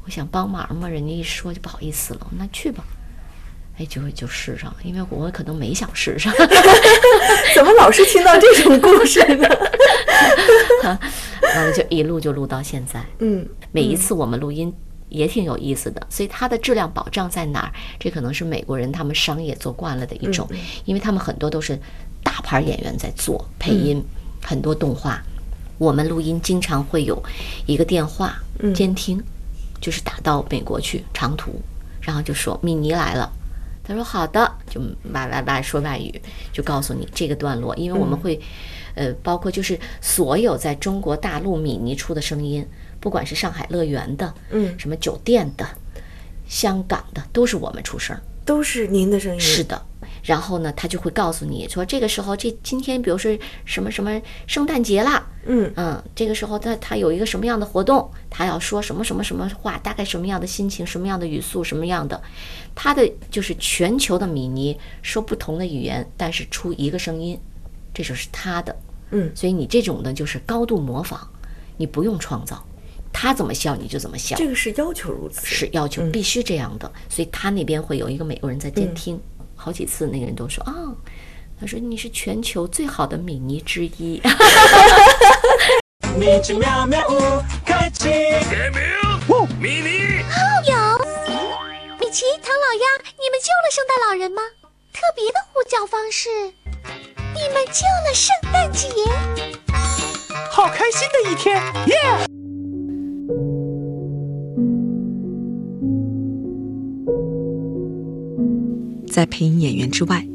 [0.04, 2.84] 我想帮忙嘛，人家一说就不好意思了，那去吧。
[3.78, 6.34] 哎，就会就试上了，因为我可能没想试上，
[7.56, 9.48] 怎么老是听到这种故事呢？
[11.56, 13.04] 完了就一路就录到现在。
[13.20, 14.74] 嗯每一次我们录音
[15.10, 17.72] 也挺有意思的，所以它的质量保障在哪儿？
[18.00, 20.48] 这可能是美国人他们商业做惯了的一种，
[20.86, 21.80] 因为他们很多都是
[22.24, 24.04] 大牌演员在做配音，
[24.42, 25.22] 很多动画。
[25.78, 27.22] 我们录音经常会有
[27.68, 28.36] 一个电话
[28.74, 29.22] 监听，
[29.80, 31.62] 就是打到美国去长途，
[32.02, 33.32] 然后就说米妮来了。
[33.88, 34.82] 他说好的，就
[35.14, 36.22] 外外外说外语，
[36.52, 38.38] 就告诉你这个段落，因为我们会，
[38.96, 42.68] 呃，包括就是所有在中国大陆米妮出的声音，
[43.00, 45.66] 不管是上海乐园的，嗯，什么酒店的，
[46.48, 48.18] 香港的，都是我们出声。
[48.44, 49.82] 都是您的声音，是的，
[50.28, 62.22] 然后呢，他就会告诉你说，这个时候这今天比如说什么什么圣诞节啦，嗯嗯，这个时候他他有一个什么样的活动，他要说什么什么什么话，大概什么样的心情，什么样的语速，什么样的，
[62.76, 67.40] 他的就是全球的米妮说不同的语言，但是出一个声音，
[67.94, 68.76] 这就是他的。
[69.12, 71.26] 嗯所以你这种呢就是高度模仿，
[71.78, 72.62] 你不用创造，
[73.14, 75.48] 他怎么笑你就怎么笑，这个是要求如此。
[75.48, 76.92] 是要求嗯必须这样的。
[77.08, 79.18] 所以他那边会有一个美国人在监听，
[79.58, 80.72] 好几次那个人都说啊。
[81.60, 84.22] 他说：“你是全球最好的米妮之一。
[86.16, 87.20] 米奇妙妙屋
[87.66, 88.10] 开启。
[88.10, 88.80] 点名，
[89.60, 90.24] 米妮。
[92.00, 92.86] 米奇、唐老鸭，
[93.20, 94.42] 你们救了圣诞老人吗？
[94.94, 96.30] 特别的呼叫方式，
[97.34, 98.88] 你们救了圣诞节。
[100.52, 101.98] 好开心的一天，耶！
[109.18, 110.28] 在配音演员之外，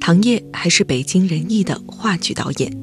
[0.00, 2.74] 唐烨还是北京人艺的话剧导演。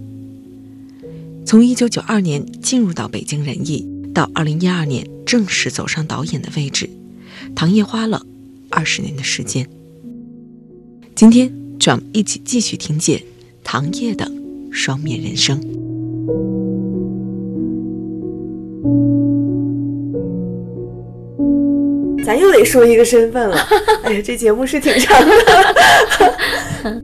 [1.44, 3.84] 从1992年进入到北京人艺，
[4.14, 6.88] 到2012年正式走上导演的位置，
[7.56, 8.24] 唐烨花了
[8.70, 9.68] 二十年的时间。
[11.16, 13.24] 今天，就让我们一起继续听见
[13.64, 14.32] 唐烨的
[14.70, 15.60] 双面人生。
[22.30, 23.58] 咱又得说一个身份了。
[24.06, 25.34] 哎呀，这节目是挺长的。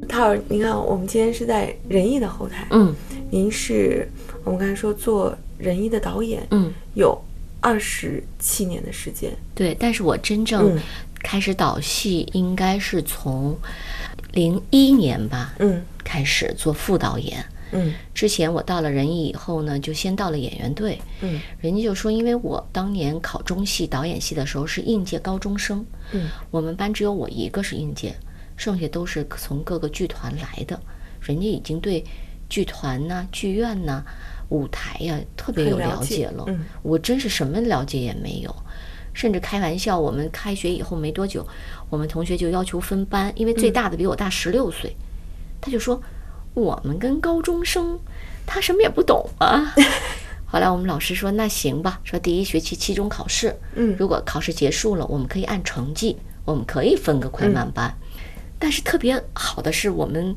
[0.08, 2.96] 涛儿，您看，我们今天是在仁义的后台，嗯
[3.32, 4.08] 您是
[4.44, 7.20] 我们刚才说做仁义的导演，嗯，有
[7.60, 9.32] 二十七年的时间。
[9.56, 9.76] 对。
[9.80, 10.80] 但是我真正嗯
[11.24, 13.58] 开始导戏应该是从
[14.34, 17.44] 零一年吧嗯开始做副导演。
[17.72, 17.94] 嗯。
[18.14, 21.00] 之前我到了人艺以后呢，就先到了演员队。
[21.22, 21.40] 嗯。
[21.60, 28.16] 人家就说，因为我当年考中戏导演系的时候是应届高中生，嗯，我们班只有我一个是应届，
[28.56, 30.80] 剩下都是从各个剧团来的。
[31.22, 32.04] 人家已经对
[32.48, 34.04] 剧团呐、剧院呐、
[34.50, 36.04] 舞台呀、特别有了了。
[36.04, 36.46] 解了。
[36.46, 36.66] 解嗯。
[36.84, 38.56] 我真是什么了解也没有，
[39.14, 41.46] 甚至开玩笑，我们开学以后没多久，
[41.90, 44.96] 我们同学就要求分班，因为最大的比我大十六岁，
[45.60, 46.00] 他就说
[46.56, 48.00] 我们跟高中生，
[48.46, 49.76] 他什么也不懂啊。
[50.48, 56.16] 后来我们老师说那行吧，说第一学期期中考试，嗯如果考试结束了，我们可以按成绩，
[56.46, 57.94] 我们可以分个快慢班。
[58.58, 60.34] 但是特别好的是，我们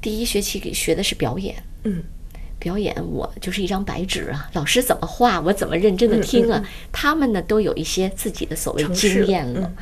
[0.00, 2.02] 第一学期给学的是表演，嗯
[2.58, 6.60] 表演我就是一张白纸啊，老师怎么画我怎么认真的听啊。
[6.90, 9.76] 他们呢都有一些自己的所谓经验了，嗯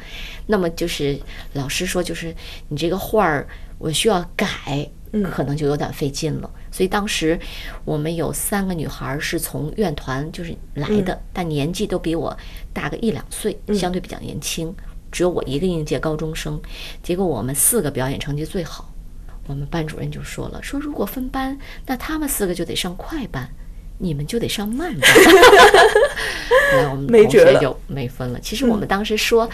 [0.49, 1.19] 那么就是
[1.55, 2.35] 老师说，就是
[2.69, 3.47] 你这个画儿
[3.79, 4.47] 我需要改，
[4.77, 4.91] 嗯
[5.33, 6.51] 可能就有点费劲了。
[6.71, 7.39] 所以当时
[7.85, 12.37] 我们有三个女孩儿是从院团就是来的，嗯但年纪都比我
[12.73, 14.75] 大个一两岁，相对比较年轻。
[15.13, 16.61] 只有我一个应届高中生，
[17.03, 18.93] 结果我们四个表演成绩最好。
[19.47, 23.49] 我们班主任就说了，说如果分班，那他们四个就得上快班，
[23.97, 25.11] 你们就得上慢班。
[26.73, 28.41] 后来我们同学就没分了。
[28.41, 29.49] 其实我们当时说，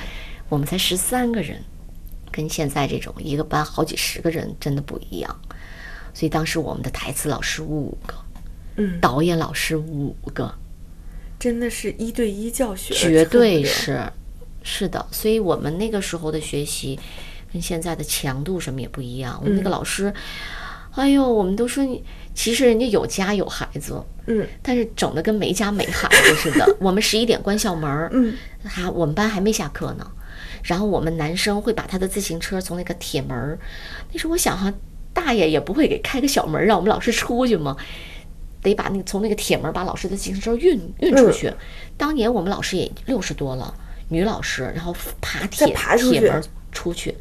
[0.49, 1.62] 我们才十三个人，
[2.33, 5.40] 跟现在这种一个班好几十个人真的不一样。
[6.14, 8.14] 所以当时我们的台词老师五个，
[8.77, 10.53] 嗯，导演老师五个，
[11.38, 13.64] 真的是一对一教学，绝对。
[13.64, 14.03] 是，
[14.62, 15.07] 是的。
[15.11, 16.99] 所以我们那个时候的学习
[17.53, 19.38] 跟现在的强度什么也不一样。
[19.42, 20.12] 我们那个嗯老师，
[20.92, 26.77] 哎呦，我们都说你，其实人家有家有孩子，嗯但是整的跟没家没孩子似的。
[26.79, 30.07] 我们十一点关校门儿，嗯，还我们班还没下课呢。
[30.62, 33.59] 然后我们男生会把他的自行车从那个铁门儿，
[34.12, 34.72] 那时候我想哈，
[35.12, 37.77] 大爷也不会给开个小门儿让我们老师出去嘛？
[38.62, 41.53] 得把那个从那个铁门儿把老师的自行车运运出去。
[41.96, 43.75] 当年我们老师也六十多了，
[44.09, 47.16] 女老师，然后爬铁爬铁门儿出去。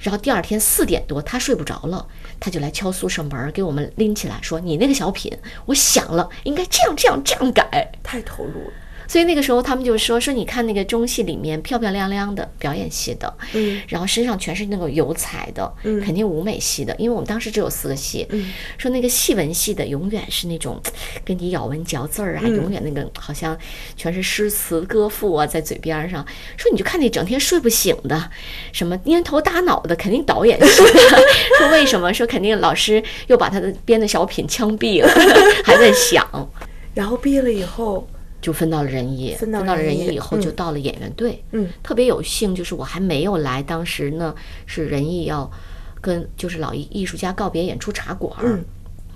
[0.00, 2.04] 然后第二天四点多，他睡不着了，
[2.40, 5.32] 他就来敲宿舍门儿，给我们拎起来说：“你那个小品，
[5.66, 8.72] 我想了，应该这样这样这样改。”太投入了。
[9.12, 20.80] 所以那个时候他们就说说你看那个中戏里面漂漂亮亮的表演系的，嗯然后身上全是那个油彩的，嗯肯定舞美系的，因为我们当时只有四个系，嗯说那个戏文系的永远是那种
[21.26, 23.54] 跟你咬文嚼字儿啊，嗯永远那个好像
[23.98, 28.30] 全是诗词歌赋啊在嘴边儿上，说你就看那整天睡不醒的，
[28.72, 30.90] 什么蔫头耷脑的，肯定导演系的，
[31.60, 32.10] 说为什么？
[32.14, 35.08] 说肯定老师又把他的编的小品枪毙了，
[35.62, 36.26] 还在想。
[36.94, 38.08] 然后毕业了以后，
[38.42, 41.42] 就分到了人艺，分到到了人艺以后就嗯到了演员队。
[41.52, 44.34] 嗯特别有幸，就是我还没有来，当时呢
[44.66, 45.50] 是人艺要
[46.00, 48.64] 跟就是老艺艺术家告别演出茶馆儿，嗯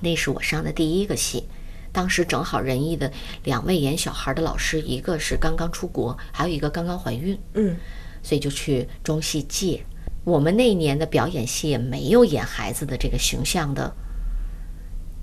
[0.01, 1.45] 那是我上的第一个戏。
[1.91, 3.11] 当时正好仁义的
[3.45, 7.77] 两位演小孩的老师，一个是刚刚出国，还有一个刚刚怀孕，嗯
[8.23, 9.83] 所以就去中戏借。
[10.23, 13.91] 我们那一年的表演系也没有演孩子的这个形象的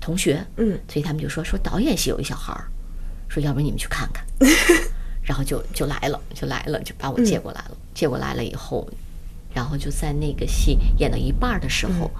[0.00, 2.68] 同学，嗯，所以他们就说说导演系有一小孩儿，
[3.28, 4.24] 说要不然你们去看看，
[5.22, 7.76] 然后就就来了，就来了，就把我接过来了。
[7.94, 8.88] 接过来了以后，
[9.54, 12.10] 然后就在那个戏演到一半儿的时候，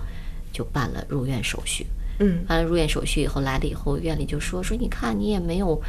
[0.52, 1.86] 就办了入院手续。
[2.20, 5.82] 嗯办了入院手续以后来了以后，院里就说说你看你也没有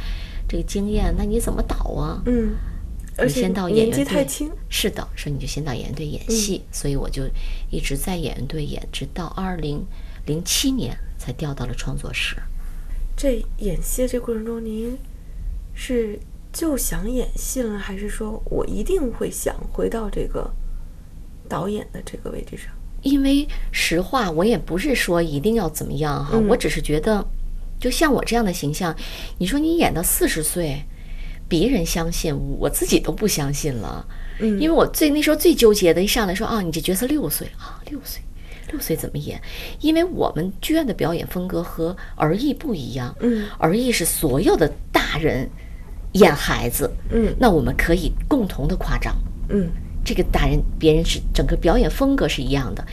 [0.48, 2.20] 这个经验，那你怎么导啊？
[2.26, 2.56] 嗯，
[3.16, 7.22] 而且你先到演年纪员队太轻，是的，说你就先到演员队演戏，所以我就
[7.70, 9.86] 一直在演员队演，直到二零
[10.26, 12.34] 零七年才调到了创作室。
[13.16, 14.96] 这演戏的这过程中，您
[15.72, 16.18] 是
[16.52, 20.50] 就想演戏了，还是说我一定会想回到这个
[21.48, 22.66] 导演的这个位置上？
[23.02, 27.24] 因为实话，我也不是说一定要怎么样哈，嗯我只是觉得，
[27.78, 28.94] 就像我这样的形象，
[29.38, 30.82] 你说你演到四十岁，
[31.48, 34.06] 别人相信，我自己都不相信了。
[34.40, 38.20] 嗯因为我最那时候最纠结的，一上来说啊，你这角色六岁啊，六岁，
[38.76, 39.40] 六岁怎么演？
[39.80, 45.48] 因为我们剧院的表演风格和儿艺不一样，嗯儿艺是所有的大人
[46.12, 49.16] 演孩子，嗯那我们可以共同的夸张，
[49.48, 49.70] 嗯
[50.04, 52.84] 这个大人别人是整个表演风格是一样的，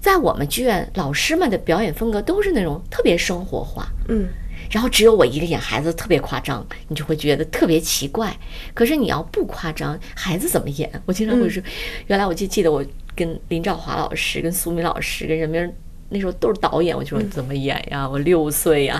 [0.00, 4.28] 在我们剧院老师们的表演风格都是那种特别生活化，嗯
[4.68, 8.36] 然后只有我一个演孩子特别夸张，你就会觉得特别奇怪。
[8.72, 10.88] 可是你要不夸张，孩子怎么演？
[11.06, 11.60] 我经常会说，
[12.06, 12.84] 原来我就记得我
[13.20, 15.72] 跟林兆华老师、跟苏敏老师、跟任明
[16.08, 18.08] 那时候都是导演，我就说怎么演呀？
[18.08, 18.98] 我六岁呀。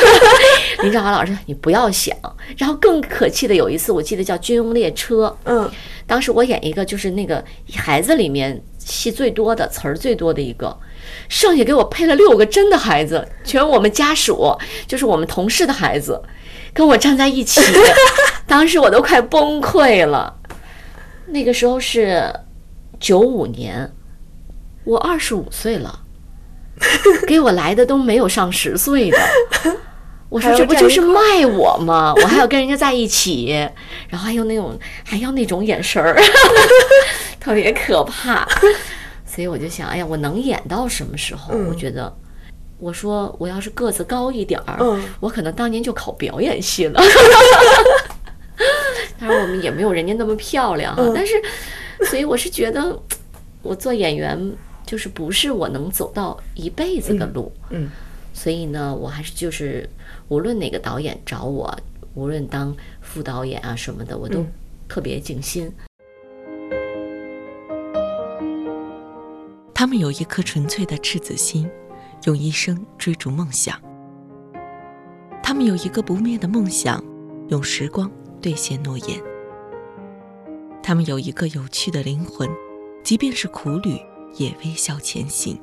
[0.82, 2.16] 林兆华老师，你不要想。
[2.56, 5.70] 然后更可气的有一次，我记得叫《军用列车》，嗯
[6.06, 10.76] 当时我演一个就是那个孩子里面戏最多的词儿最多的一个，
[11.28, 16.20] 剩下给我配了六个真的孩子，全我们家属，就是我们同事的孩子，
[16.74, 17.60] 跟我站在一起，
[18.48, 20.38] 当时我都快崩溃了。
[21.26, 22.34] 那个时候是
[23.02, 23.92] 九五年，
[24.84, 25.98] 我二十五岁了，
[27.26, 29.18] 给我来的都没有上十岁的。
[30.28, 32.14] 我说这不就是卖我吗？
[32.16, 33.48] 我还要跟人家在一起，
[34.08, 36.16] 然后还有那种还要那种眼神儿，
[37.40, 38.46] 特别可怕。
[39.26, 41.52] 所以我就想，哎呀，我能演到什么时候？
[41.68, 42.10] 我觉得，
[42.78, 47.02] 我说我要是个子高一点儿，嗯我可能当年就考表演系了。
[49.18, 51.34] 当然，我们也没有人家那么漂亮哈，嗯但是，
[52.06, 53.00] 所以我是觉得，
[53.62, 54.52] 我做演员
[54.84, 57.52] 就是不是我能走到一辈子的路。
[57.70, 57.90] 嗯
[58.34, 59.86] 所以呢，我还是就是，
[60.28, 61.78] 无论哪个导演找我，
[62.14, 64.52] 无论当副导演啊什么的，我都嗯
[64.88, 65.70] 特别尽心。
[69.74, 71.68] 他们有一颗纯粹的赤子心，
[72.24, 73.78] 用一生追逐梦想。
[75.42, 77.04] 他们有一个不灭的梦想，
[77.48, 78.10] 用时光
[78.40, 79.31] 兑现诺言。
[80.82, 82.50] 他们有一个有趣的灵魂，
[83.04, 83.96] 即便是苦旅
[84.36, 85.56] 也微笑前行。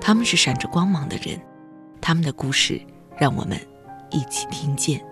[0.00, 1.38] 他们是闪着光芒的人，
[2.00, 2.80] 他们的故事
[3.18, 3.60] 让我们
[4.10, 5.04] 一起听见。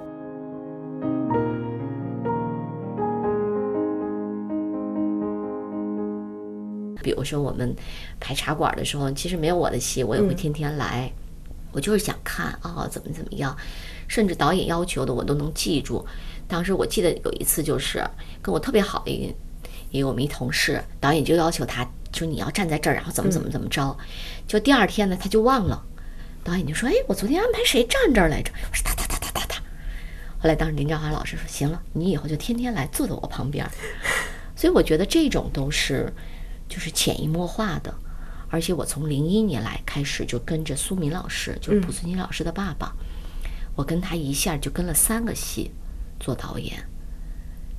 [7.02, 7.76] 比如说我们
[8.18, 11.12] 排茶馆的时候，其实没有我的戏，我也会天天来。
[11.72, 13.54] 我就是想看啊、怎么怎么样，
[14.08, 16.06] 甚至导演要求的我都能记住。
[16.48, 18.04] 当时我记得有一次，就是
[18.40, 19.34] 跟我特别好的一个
[19.90, 23.96] 一个我们一同事，导演就要求他就你要站在这儿，然后怎么怎么怎么着。
[24.46, 25.84] 就第二天呢，他就忘了，
[26.44, 29.60] 导演就说：“哎，我昨天安排谁站这儿来着？”我说：“他他他他他他。”
[30.38, 33.70] 后来当时林兆华老师说：“行了，你以后就天天来坐在我旁边儿。”
[34.54, 36.12] 所以我觉得这种都是
[36.68, 37.94] 就是潜移默化的，
[38.48, 42.94] 而且我从零一年来开始就跟着苏敏老师，就是濮存昕老师的爸爸，
[43.74, 45.70] 我跟他一下就跟了三个戏
[46.18, 46.82] 做导演，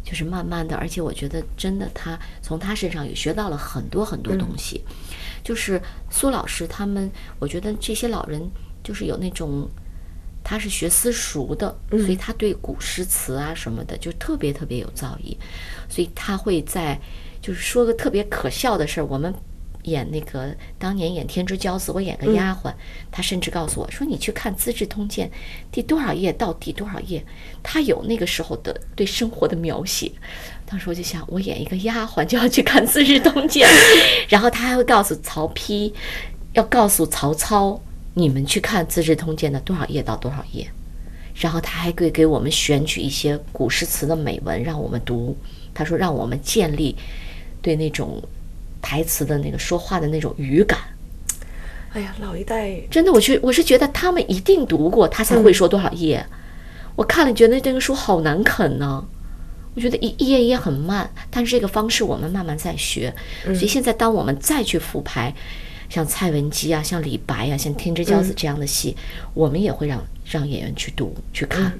[0.03, 4.83] 就是慢慢的，而且我觉得真的他从他身上也学到了很多很多东西，
[5.43, 8.41] 就是苏老师他们，我觉得这些老人
[8.83, 9.69] 就是有那种。
[10.49, 15.35] 他是学私塾的，所以他对古诗词啊什么的就特别特别有造诣，
[15.89, 16.97] 所以他会在
[17.41, 19.05] 就是说个特别可笑的事儿。
[19.05, 19.33] 我们
[19.87, 22.73] 演那个当年演《天之骄子》，我演个丫鬟，
[23.11, 25.27] 他甚至告诉我说：“你去看《资治通鉴》
[25.71, 27.25] 第多少页到第多少页，
[27.63, 30.11] 他有那个时候的对生活的描写。”
[30.65, 33.67] 当时我就想，我演一个丫鬟就要去看《资治通鉴》，
[34.29, 35.91] 然后他还会告诉曹丕，
[36.53, 37.81] 要告诉曹操。
[38.13, 40.67] 你们去看《资治通鉴》的多少页到多少页，
[41.35, 45.37] 然后他还会给我们选取一些古诗词的美文让我们读。
[45.71, 46.95] 他说让我们建立
[47.61, 48.19] 对那种
[48.87, 50.79] 台词的那个说话的那种语感。
[51.91, 56.25] 哎呀，老一代真的，我去我是觉得他们一定读过，他才会说多少页。
[56.95, 59.05] 我看了觉得这个书好难啃呢、
[59.75, 63.13] 我觉得一页一页很慢，但是这个方式我们慢慢在学，
[63.43, 65.35] 所以现在当我们再去复排，
[65.89, 68.95] 像蔡文姬啊，像李白啊，像《天之骄子》这样的戏，
[69.33, 71.71] 我们也会让让演员去读去看，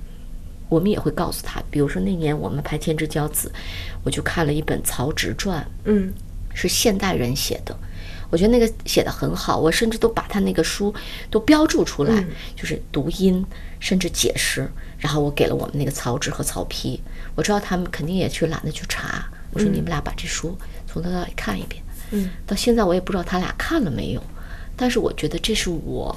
[0.67, 3.49] 我们也会告诉他，比如说那年我们拍《天之骄子》，
[4.03, 6.11] 我就看了一本曹植传，嗯，
[6.57, 7.77] 是现代人写的。
[8.29, 10.93] 我觉得那个写的很好，我甚至都把他那个书
[11.29, 13.45] 都标注出来，就是读音，
[13.79, 14.69] 甚至解释。
[14.97, 16.99] 然后我给了我们那个曹植和曹丕，
[17.35, 19.25] 我知道他们肯定也去懒得去查。
[19.53, 21.81] 我说你们俩把这书从头到尾看一遍。
[22.11, 24.21] 嗯，到现在我也不知道他俩看了没有，
[24.75, 26.13] 但是我觉得这是我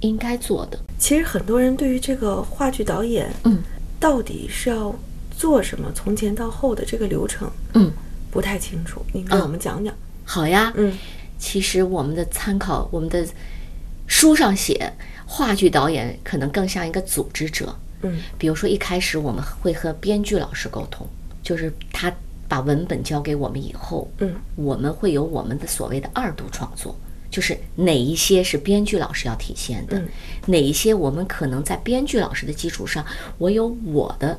[0.00, 0.78] 应该做的。
[0.98, 3.58] 其实很多人对于这个话剧导演，嗯，
[4.00, 4.92] 到底是要
[5.36, 7.92] 做什么，从前到后的这个流程，嗯，
[8.32, 9.04] 不太清楚。
[9.12, 9.94] 您给我们讲讲。
[10.24, 10.96] 好呀，嗯，
[11.38, 13.24] 其实我们的参考，我们的
[14.06, 14.90] 书上写，
[15.26, 17.76] 话剧导演可能更像一个组织者。
[18.00, 21.06] 嗯，比如说一开始我们会和编剧老师沟通，
[21.42, 22.10] 就是他
[22.48, 26.96] 把文本交给我们以后，嗯，我们会有我们的所谓的二度创作，
[27.30, 30.08] 就是哪一些是编剧老师要体现的，嗯
[30.46, 33.04] 哪一些我们可能在编剧老师的基础上，
[33.38, 34.38] 我有我的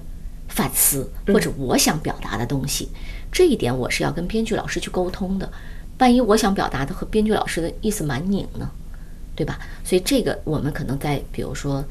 [0.53, 2.87] 反思或者我想表达的东西，
[3.31, 5.51] 这一点我是要跟编剧老师去沟通的。
[5.97, 8.69] 万一我想表达的和编剧老师的意思蛮拧呢，
[9.35, 9.57] 对吧？
[9.83, 11.83] 所以这个我们可能在比如说，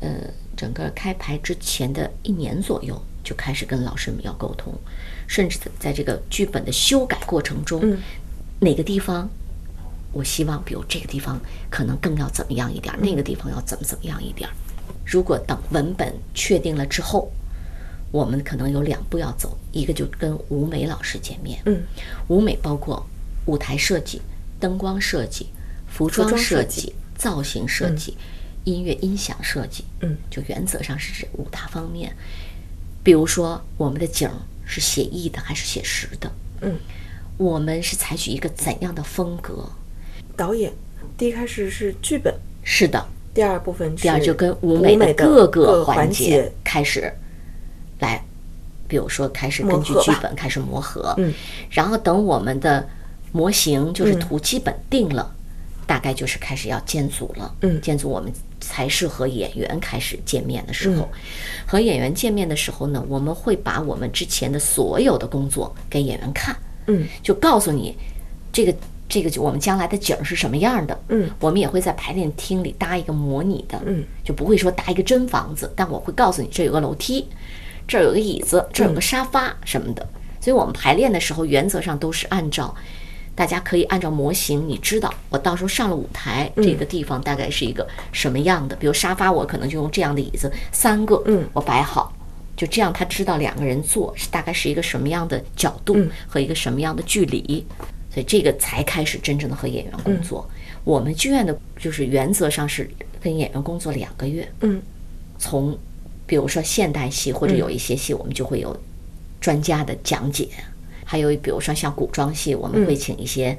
[0.00, 0.08] 呃，
[0.56, 4.72] 整个开排之前的一年左右就开始跟老师们要沟通，
[5.26, 7.98] 甚至在这个剧本的修改过程中，嗯
[8.60, 9.28] 哪个地方
[10.12, 11.38] 我希望，比如这个地方
[11.68, 14.52] 可能更要怎么样一点儿，那个地方要怎么怎么样一点儿。
[15.04, 17.30] 如果等文本确定了之后，
[18.10, 21.82] 我们可能有两步要走，一个就跟舞美老师见面，嗯，
[22.28, 23.04] 舞美包括
[23.46, 24.20] 舞台设计、
[24.58, 25.46] 灯光设计、
[25.86, 28.16] 服装设设计、造型设计、
[28.64, 32.14] 音乐音响设计，嗯，就原则上是指五大方面。
[33.02, 34.34] 比如说，我们的景儿
[34.64, 36.30] 是写意的还是写实的？
[36.62, 36.76] 嗯，
[37.36, 39.70] 我们是采取一个怎样的风格？
[40.36, 40.72] 导演
[41.16, 46.52] 第一开始是剧本，是的，第二部分是第二就跟舞舞美的的各个个环节节。
[46.64, 47.12] 开始
[48.00, 48.22] 来，
[48.86, 51.32] 比如说开始根据剧本开始磨合，嗯，
[51.70, 52.88] 然后等我们的
[53.32, 55.34] 模型就是嗯图基本定了，
[55.86, 61.18] 大概就是开始要建组了，嗯建组我们才是和演员开始见面的时候，嗯
[61.66, 67.96] 和演员见面的时候呢，我们会把我们之前的所有的工作给演员看，嗯就告诉你
[68.52, 68.74] 这个
[69.08, 70.98] 这个就我们将来的景儿是什么样的。
[71.08, 77.26] 嗯我们也会在排练厅里搭一个模拟的，嗯，就不会说搭一个真房子，但我会告诉你这有个楼梯，
[77.88, 80.06] 这儿有个椅子，这儿有个沙发什么的。
[80.40, 82.72] 所以我们排练的时候，原则上都是按照。
[83.34, 88.74] 大家可以按照模型，你知道我到时候上了舞台，这个地方大概是一个什么样的？
[88.74, 92.12] 比如沙发，我可能就用这样的椅子三个，嗯我摆好，
[92.56, 97.64] 就这样他知道两个人坐是大概是一个什么样的角度嗯和一个什么样的距离，
[98.12, 100.44] 所以这个才开始真正的和演员工作。
[100.82, 104.82] 我们剧院的就是原则上是跟演员工作两个月，嗯
[105.38, 105.78] 从
[106.28, 108.78] 比如说现代戏或者有一些戏，我们就会有
[109.40, 110.46] 专家的讲解，
[111.04, 113.56] 还有比如说像古装戏，我们会请一些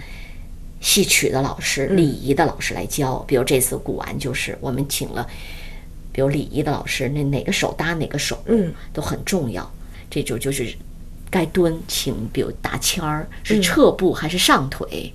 [0.80, 3.18] 戏曲的老师、礼仪的老师来教。
[3.28, 5.28] 比如这次古玩就是我们请了，
[6.12, 9.70] 比如礼仪的老师，那哪个手搭哪个手，嗯，都很重要。
[10.10, 10.72] 这就就是
[11.30, 15.12] 该蹲，请比如打签儿是撤步还是上腿。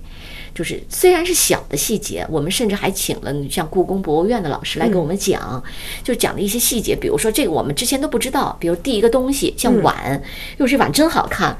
[0.55, 5.61] 就是虽然是小的细节，我们甚至还请了像故宫博物院的老师来给我们讲，
[6.01, 10.23] 就讲了一些细节，比如说这个我们之前都不知道，比如第一个东西像碗，
[10.57, 11.55] 哟这碗真好看，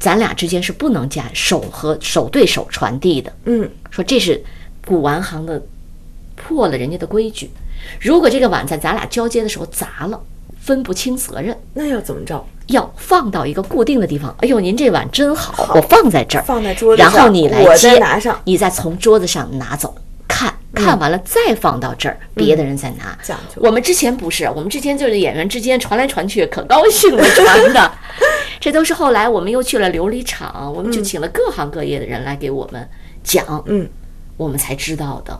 [0.00, 3.70] 咱俩之间是不能加手和手对手传递的，嗯。
[3.90, 4.42] 说这是
[4.84, 5.62] 古玩行的
[6.36, 7.50] 破了人家的规矩，
[8.00, 10.20] 如果这个碗在咱俩交接的时候砸了，
[10.70, 11.56] 分不清责任。
[11.74, 12.46] 那要怎么着？
[12.68, 14.32] 要放到一个固定的地方。
[14.38, 19.92] 哎呦，您这碗真好，我放在这儿，放在桌子上然后你来我接，再拿上你再从桌子上拿走，
[20.28, 23.18] 看看完了再放到这儿，别的人再拿。
[23.20, 27.92] 讲究我们之前不是，我们之前就是演员之间传来传去，可高兴了传的。
[28.60, 32.88] 这都是后来我们又去了琉璃厂，我们就请了各行各业的人来给我们
[33.24, 33.88] 讲，嗯
[34.36, 35.36] 我们才知道的。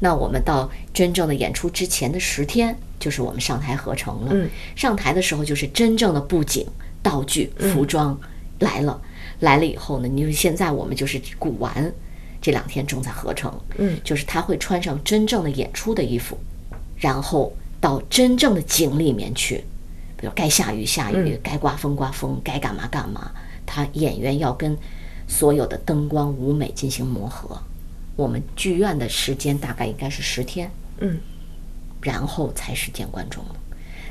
[0.00, 4.30] 那我们到真正的演出之前的十天，就是我们上台合成了。
[4.32, 6.66] 嗯上台的时候就是真正的布景、
[7.02, 8.18] 道具、服装
[8.60, 9.00] 来了。
[9.40, 11.92] 来了以后呢，你说现在我们就是古玩，
[12.40, 13.52] 这两天正在合成。
[13.76, 16.36] 嗯就是他会穿上真正的演出的衣服，
[16.96, 19.62] 然后到真正的景里面去，
[20.16, 23.30] 比如该下雨下雨，嗯该刮风刮风，该干嘛干嘛。
[23.64, 24.76] 他演员要跟
[25.28, 27.56] 所有的灯光舞美进行磨合。
[28.16, 30.68] 我们剧院的时间大概应该是十天，
[30.98, 31.20] 嗯
[32.02, 33.56] 然后才是见观众了。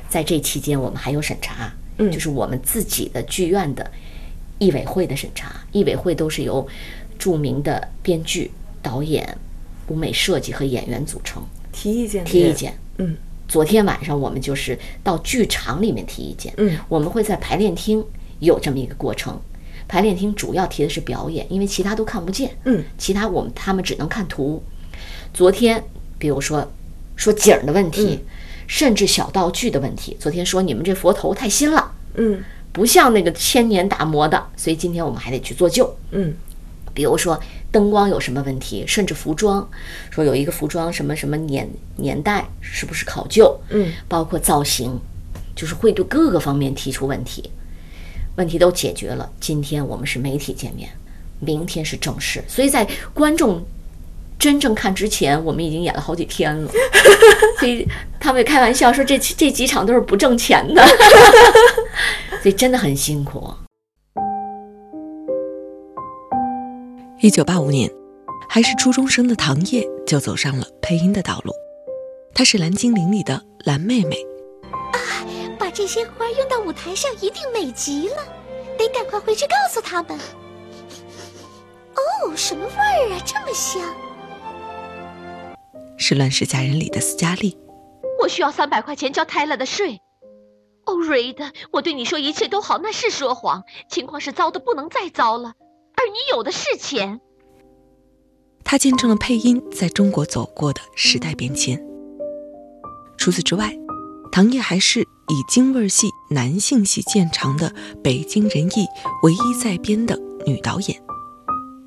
[0.08, 2.10] 在这期间，我们还有审查，嗯。
[2.10, 3.90] 就是我们自己的剧院的
[4.58, 6.66] 艺委会的审查，艺委会都是由
[7.18, 9.36] 著名的编剧、导演、
[9.88, 12.78] 舞美设计和演员组成，提意见，提意见。
[12.96, 13.16] 嗯。
[13.46, 16.78] 昨天晚上我们就是到剧场里面提意见，嗯。
[16.88, 18.04] 我们会在排练厅
[18.40, 19.40] 有这么一个过程。
[19.86, 22.84] 排练厅主要提的是表演，因为其他都看不见，嗯。
[22.98, 24.62] 其他我们他们只能看图。
[25.32, 25.82] 昨天
[26.18, 26.70] 比如说
[27.18, 28.24] 说景儿的问题，
[28.66, 32.42] 甚至小道具的问题，昨天说你们这佛头太新了，嗯。
[32.70, 35.92] 不像那个千年打磨的，所以今天我们还得去做旧。
[36.12, 36.32] 嗯。
[36.94, 37.40] 比如说
[37.72, 39.68] 灯光有什么问题，甚至服装，
[40.10, 44.98] 说有一个服装什么什么年年代是不是考究，嗯，包括造型，
[45.56, 47.50] 就是会对各个方面提出问题，
[48.36, 49.28] 问题都解决了。
[49.40, 50.88] 今天我们是媒体见面，
[51.40, 53.64] 明天是正式，所以在观众
[54.38, 56.70] 真正看之前，我们已经演了好几天了，
[57.58, 57.86] 所以
[58.20, 60.86] 他们也开玩笑说这这几场都是不挣钱的，
[62.40, 63.52] 所以真的很辛苦。
[67.20, 67.90] 一九八五年，
[68.48, 71.52] 还是初中生的唐烨就走上了配音的道路。
[72.32, 74.16] 她是蓝精灵里的蓝妹妹，
[74.92, 74.98] 啊
[75.58, 78.16] 把这些花用到舞台上一定美极了，
[78.78, 80.16] 得赶快回去告诉他们。
[81.96, 83.82] 哦，什么味儿啊，这么香！
[85.98, 87.58] 是《乱世佳人》里的斯嘉丽，
[88.22, 90.00] 我需要三百块钱交泰勒的税。
[90.86, 93.64] 哦，瑞德，我对你说一切都好，那是说谎。
[93.90, 95.52] 情况是糟的不能再糟了，
[95.96, 97.20] 而你有的是钱。
[98.64, 101.82] 他见证了配音在中国走过的时代变迁。
[103.18, 103.74] 除此之外，
[104.30, 108.86] 唐烨还是以京味儿戏、男性戏见长的北京人艺
[109.24, 111.02] 唯一在编的女导演。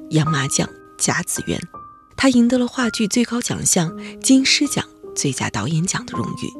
[0.10, 1.60] 杨麻将甲子园，
[2.22, 6.54] 她赢得了话剧最高奖项金狮奖最佳导演奖的荣誉。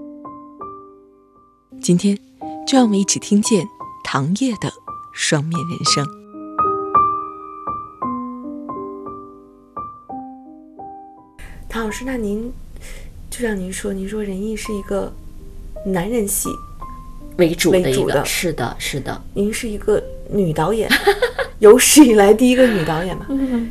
[1.80, 2.18] 今天，
[2.66, 3.64] 就让我们一起听见
[4.04, 4.74] 唐烨的
[5.14, 6.04] 双面人生。
[11.70, 12.52] 唐老师，那您
[13.30, 15.14] 就像您说，您说仁义是一个
[15.86, 16.50] 男人戏，
[17.38, 20.90] 为主的一个，为主的是的，是的，您是一个女导演，
[21.60, 23.28] 有史以来第一个女导演吧？
[23.30, 23.70] 嗯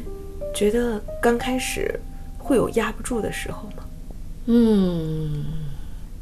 [0.55, 1.98] 觉得刚开始
[2.38, 3.84] 会有压不住的时候吗？
[4.46, 5.44] 嗯，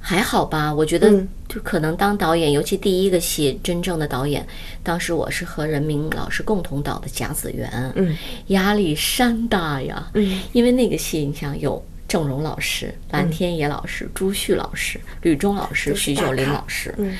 [0.01, 0.73] 还好吧。
[0.73, 4.47] 我觉得嗯就可能当导演，尤其第一个戏真正的导演，
[4.83, 8.17] 当时我是和任明老师共同导的《甲子园》，嗯，
[8.49, 17.17] 压力山大呀，嗯，因为那个戏你想有郑荣老师、蓝天野老师、朱旭老师、吕中老师、徐秀林老师，嗯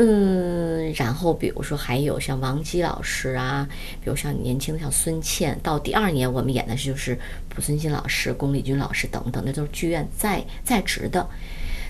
[0.00, 3.68] 嗯，然后比如说还有像王姬老师啊，
[4.00, 7.18] 比如像年轻的像孙茜，到第二年我们演的就是
[7.50, 11.28] 濮存昕老师、龚丽君老师等等，那都是剧院在在职的。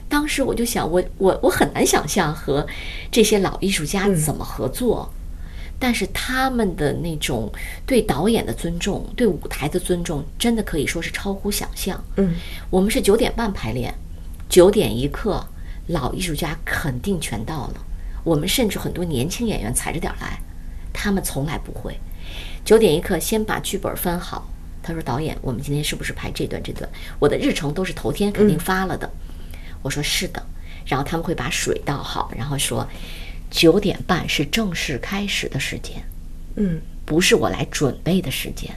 [0.09, 2.67] 当时我就想，我我我很难想象和
[3.11, 5.13] 这些老艺术家嗯怎么合作，
[5.79, 7.53] 但是他们的那种
[7.85, 12.03] 对导演的尊重、对舞台的尊重，真的可以说是超乎想象。
[12.17, 12.37] 嗯
[12.71, 13.95] 我们是九点半排练，
[14.49, 15.47] 九点一刻，
[15.89, 17.85] 老艺术家肯定全到了。
[18.29, 20.39] 我们甚至很多年轻演员踩着点儿来，
[20.93, 21.99] 他们从来不会。
[22.63, 24.47] 九点一刻，先把剧本翻好。
[24.83, 26.87] 他说：“导演，我们今天是不是排这段这段？
[27.19, 29.11] 我的日程都是头天肯定发了的。
[29.81, 30.43] 我说：“是的。”
[30.85, 32.87] 然后他们会把水倒好，然后说
[33.51, 35.97] ：“九点半是正式开始的时间。”
[36.57, 38.71] 嗯不是我来准备的时间，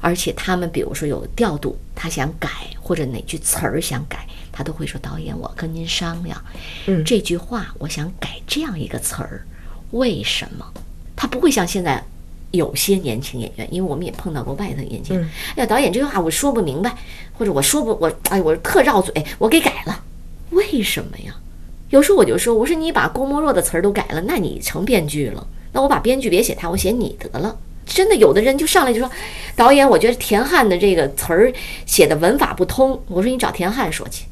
[0.00, 2.48] 而且他们比如说有调度，他想改
[2.80, 4.26] 或者哪句词儿想改，
[4.56, 6.42] 他都会说导演，我跟您商量，
[6.86, 9.44] 嗯这句话我想改这样一个词儿，
[9.90, 10.64] 为什么？
[11.14, 12.02] 他不会像现在
[12.52, 15.20] 有些年轻演员，因为我们也碰到过外头年轻
[15.56, 16.96] 哎呀，导演这句话我说不明白，
[17.34, 20.02] 或者我说不我哎我特绕嘴，我给改了，
[20.50, 21.36] 为什么呀？
[21.90, 25.46] 有时候我就说，我说你把郭沫若的词儿都改了，那你成编剧了。
[25.72, 27.54] 那我把编剧别写他，我写你得了。
[27.84, 29.08] 真的有的人就上来就说，
[29.54, 31.52] 导演，我觉得田汉的这个词儿
[31.84, 33.00] 写的文法不通。
[33.06, 34.24] 我说你找田汉说去，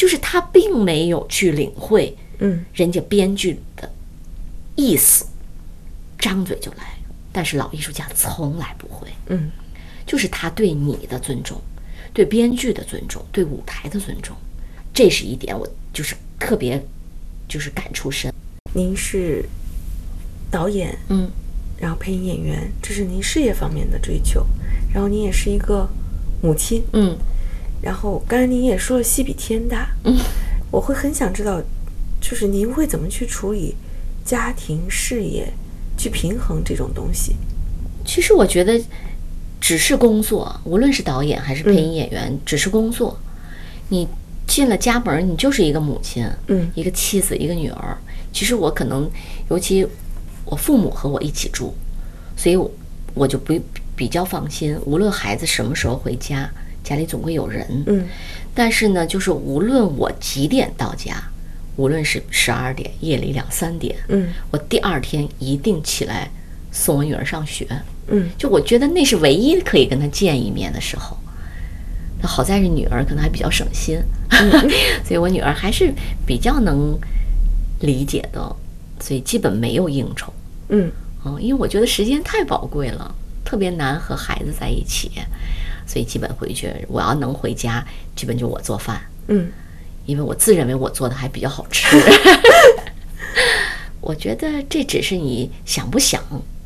[0.00, 3.92] 就是他并没有去领会嗯人家编剧的
[4.74, 5.26] 意思，
[6.18, 6.98] 张嘴就来。
[7.30, 9.50] 但是老艺术家从来不会，嗯
[10.06, 11.60] 就是他对你的尊重，
[12.14, 14.34] 对编剧的尊重，对舞台的尊重，
[14.94, 16.82] 这是一点我就是特别
[17.46, 18.32] 就是感触深。
[18.72, 19.44] 您是
[20.50, 21.30] 导演，嗯
[21.78, 24.46] 然后配音演员，这是您事业方面的追求。
[24.94, 25.86] 然后您也是一个
[26.40, 27.14] 母亲，嗯
[27.82, 30.18] 然后刚才您也说了戏比天大，嗯，
[30.70, 31.62] 我会很想知道，
[32.20, 33.74] 就是您会怎么去处理
[34.24, 35.52] 家庭事业，
[35.96, 37.36] 去平衡这种东西。
[38.04, 38.80] 其实我觉得，
[39.60, 43.18] 只是工作，无论是导演还是配音演员，只是工作。
[43.88, 44.06] 你
[44.46, 47.96] 进了家门，你就是一个母亲，嗯一个妻子，一个女儿。
[48.32, 49.10] 其实我可能，
[49.48, 49.86] 尤其
[50.44, 51.74] 我父母和我一起住，
[52.36, 52.70] 所以我
[53.14, 53.58] 我就不
[53.96, 56.50] 比较放心，无论孩子什么时候回家，
[56.82, 57.66] 家里总会有人。
[57.86, 58.06] 嗯
[58.54, 61.22] 但是呢，就是无论我几点到家，
[61.76, 66.28] 无论是十二点、夜里两三点，嗯我第二天一定起来
[66.72, 67.66] 送我女儿上学。
[68.08, 71.16] 嗯就我觉得那是唯一可以跟她见一面的时候。
[72.20, 73.98] 那好在是女儿，可能还比较省心，
[75.06, 75.90] 所以我女儿还是
[76.26, 76.98] 比较能
[77.80, 78.54] 理解的，
[79.00, 80.30] 所以基本没有应酬。
[80.68, 80.92] 嗯
[81.24, 85.10] 嗯，因为我觉得时间太宝贵了，特别难和孩子在一起，
[85.90, 87.84] 所以基本回去我要能回家，
[88.14, 89.50] 基本就我做饭，嗯
[90.06, 91.96] 因为我自认为我做的还比较好吃。
[94.00, 96.22] 我觉得这只是你想不想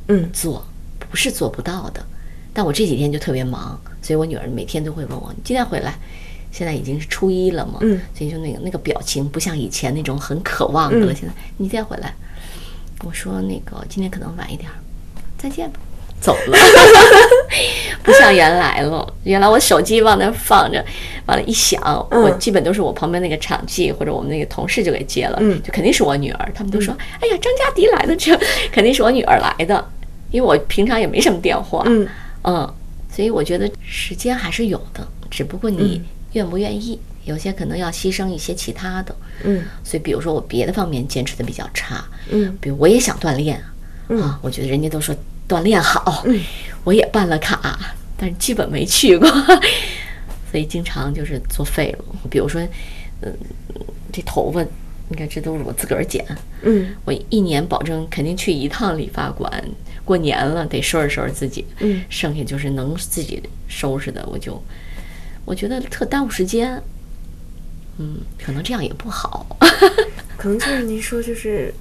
[0.08, 0.66] 嗯做，
[0.98, 2.04] 不是做不到的。
[2.52, 5.98] 但我这几天就特别忙，所以我女儿每天都会问我：“你今天回来？”
[6.52, 11.12] 现在已经是初一了嘛，嗯所以就那个那个表情不像以前那种很渴望的了。
[11.12, 12.14] 嗯现在你今天回来，
[13.04, 14.76] 我说那个今天可能晚一点儿，
[15.38, 15.80] 再见吧，
[16.20, 16.56] 走了，
[18.02, 19.06] 不像原来了。
[19.24, 20.84] 原来我手机往那儿放着，
[21.26, 26.52] 完了，一响，嗯我基本都是我旁边那个场记或者我们那个同事就给接了，嗯就肯定是我女儿。
[26.54, 28.36] 他们都说：“哎呀，张嘉迪来的，这
[28.72, 29.84] 肯定是我女儿来的。”
[30.30, 32.08] 因为我平常也没什么电话，嗯
[32.42, 32.74] 嗯，
[33.14, 39.14] 所以我觉得时间还是有的，只不过你嗯愿不愿意，有些可能要牺牲一些其他的。
[39.44, 43.62] 嗯所以，比如说我别的方面坚持的比较差，嗯比如我也想锻炼，
[44.08, 45.14] 嗯啊，我觉得人家都说
[45.48, 46.40] 锻炼好，嗯。
[46.84, 47.78] 我也办了卡，
[48.16, 49.26] 但是基本没去过，
[50.52, 52.04] 所以经常就是作废了。
[52.28, 52.60] 比如说，
[53.22, 53.32] 嗯，
[54.12, 54.62] 这头发，
[55.08, 56.22] 你看这都是我自个儿剪，
[56.62, 56.94] 嗯。
[57.06, 59.50] 我一年保证肯定去一趟理发馆，
[60.04, 62.04] 过年了得收拾收拾自己，嗯。
[62.10, 64.62] 剩下就是能自己收拾的，我就
[65.46, 66.82] 我觉得特耽误时间，
[67.96, 69.46] 嗯，可能这样也不好，
[70.36, 71.72] 可能就是您说，就是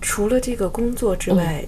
[0.00, 1.64] 除了这个工作之外，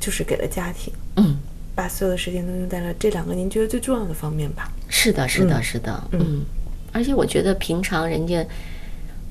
[0.00, 1.36] 就是给了家庭，嗯，
[1.74, 4.70] 把所有的时间都用在了这两个您觉得最重要的方面吧。
[4.88, 5.62] 是的，是的，嗯。
[5.62, 6.20] 是的，嗯。
[6.20, 6.44] 嗯，
[6.92, 8.44] 而且我觉得平常人家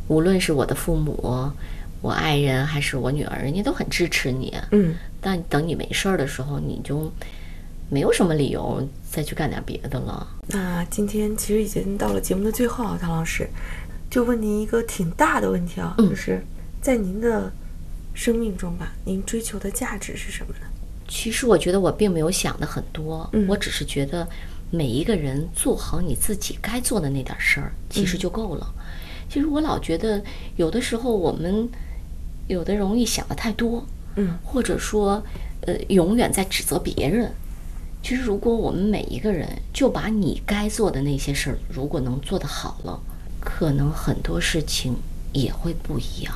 [0.08, 1.52] 无论是我的父母、
[2.02, 4.96] 我爱人还是我女儿，人家都很支持你，嗯。
[5.20, 7.12] 但等你没事儿的时候，你就
[7.90, 10.28] 没有什么理由再去干点别的了。
[10.48, 13.50] 那今天其实已经到了节目的最后啊，唐老师，
[14.10, 16.10] 就问您一个挺大的问题啊，嗯。
[16.10, 16.42] 就是
[16.82, 17.52] 在您的
[18.18, 20.66] 生命中吧，您追求的价值是什么呢？
[21.08, 24.28] 其实我觉得我并没有想的很多，嗯我只是觉得
[24.72, 28.74] 每一个人做好你自己该做的那点事儿，其实就够了。
[29.30, 30.20] 其实我老觉得
[30.56, 31.70] 有的时候我们
[32.48, 35.24] 有的容易想的太多，嗯或者说
[35.62, 37.32] 呃永远在指责别人。
[38.02, 43.00] 其实如果我们每一个人就把你该做的那些事儿，如果能做得好了，
[43.40, 44.96] 可能很多事情
[45.34, 46.34] 也会不一样。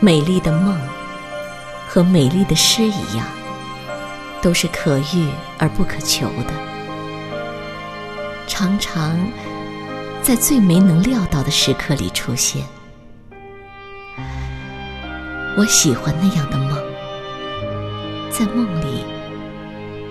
[0.00, 0.78] 美丽的梦
[1.88, 3.26] 和美丽的诗一样，
[4.40, 5.28] 都是可遇
[5.58, 6.52] 而不可求的，
[8.46, 9.18] 常常
[10.22, 12.64] 在最没能料到的时刻里出现。
[15.56, 16.78] 我喜欢那样的梦，
[18.30, 19.04] 在梦里，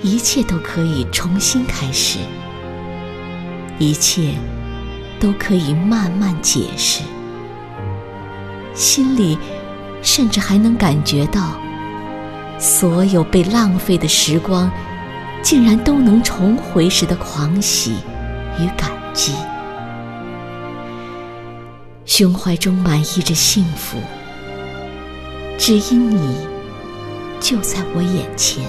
[0.01, 2.19] 一切都可以重新开始，
[3.79, 4.33] 一切
[5.17, 7.03] 都可以慢慢解释，
[8.73, 9.37] 心里。
[10.07, 11.59] 甚至还能感觉到，
[12.57, 14.71] 所有被浪费的时光，
[15.43, 17.97] 竟然都能重回时的狂喜
[18.57, 19.33] 与感激。
[22.05, 23.97] 胸怀中满溢着幸福，
[25.57, 26.37] 只因你
[27.41, 28.63] 就在我眼前，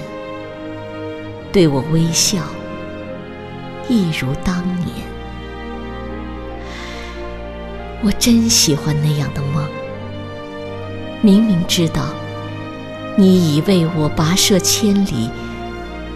[1.53, 2.43] 对我微笑，
[3.89, 4.89] 一如当年。
[8.03, 9.65] 我真喜欢那样的梦。
[11.21, 12.07] 明明知道
[13.17, 15.29] 你已为我跋涉千里，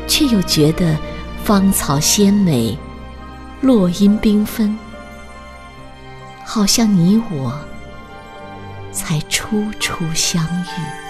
[0.06, 0.96] 却又觉得
[1.42, 2.78] 芳草鲜美，
[3.60, 4.78] 落英缤纷，
[6.44, 7.52] 好像你我
[8.92, 11.01] 才初初相遇。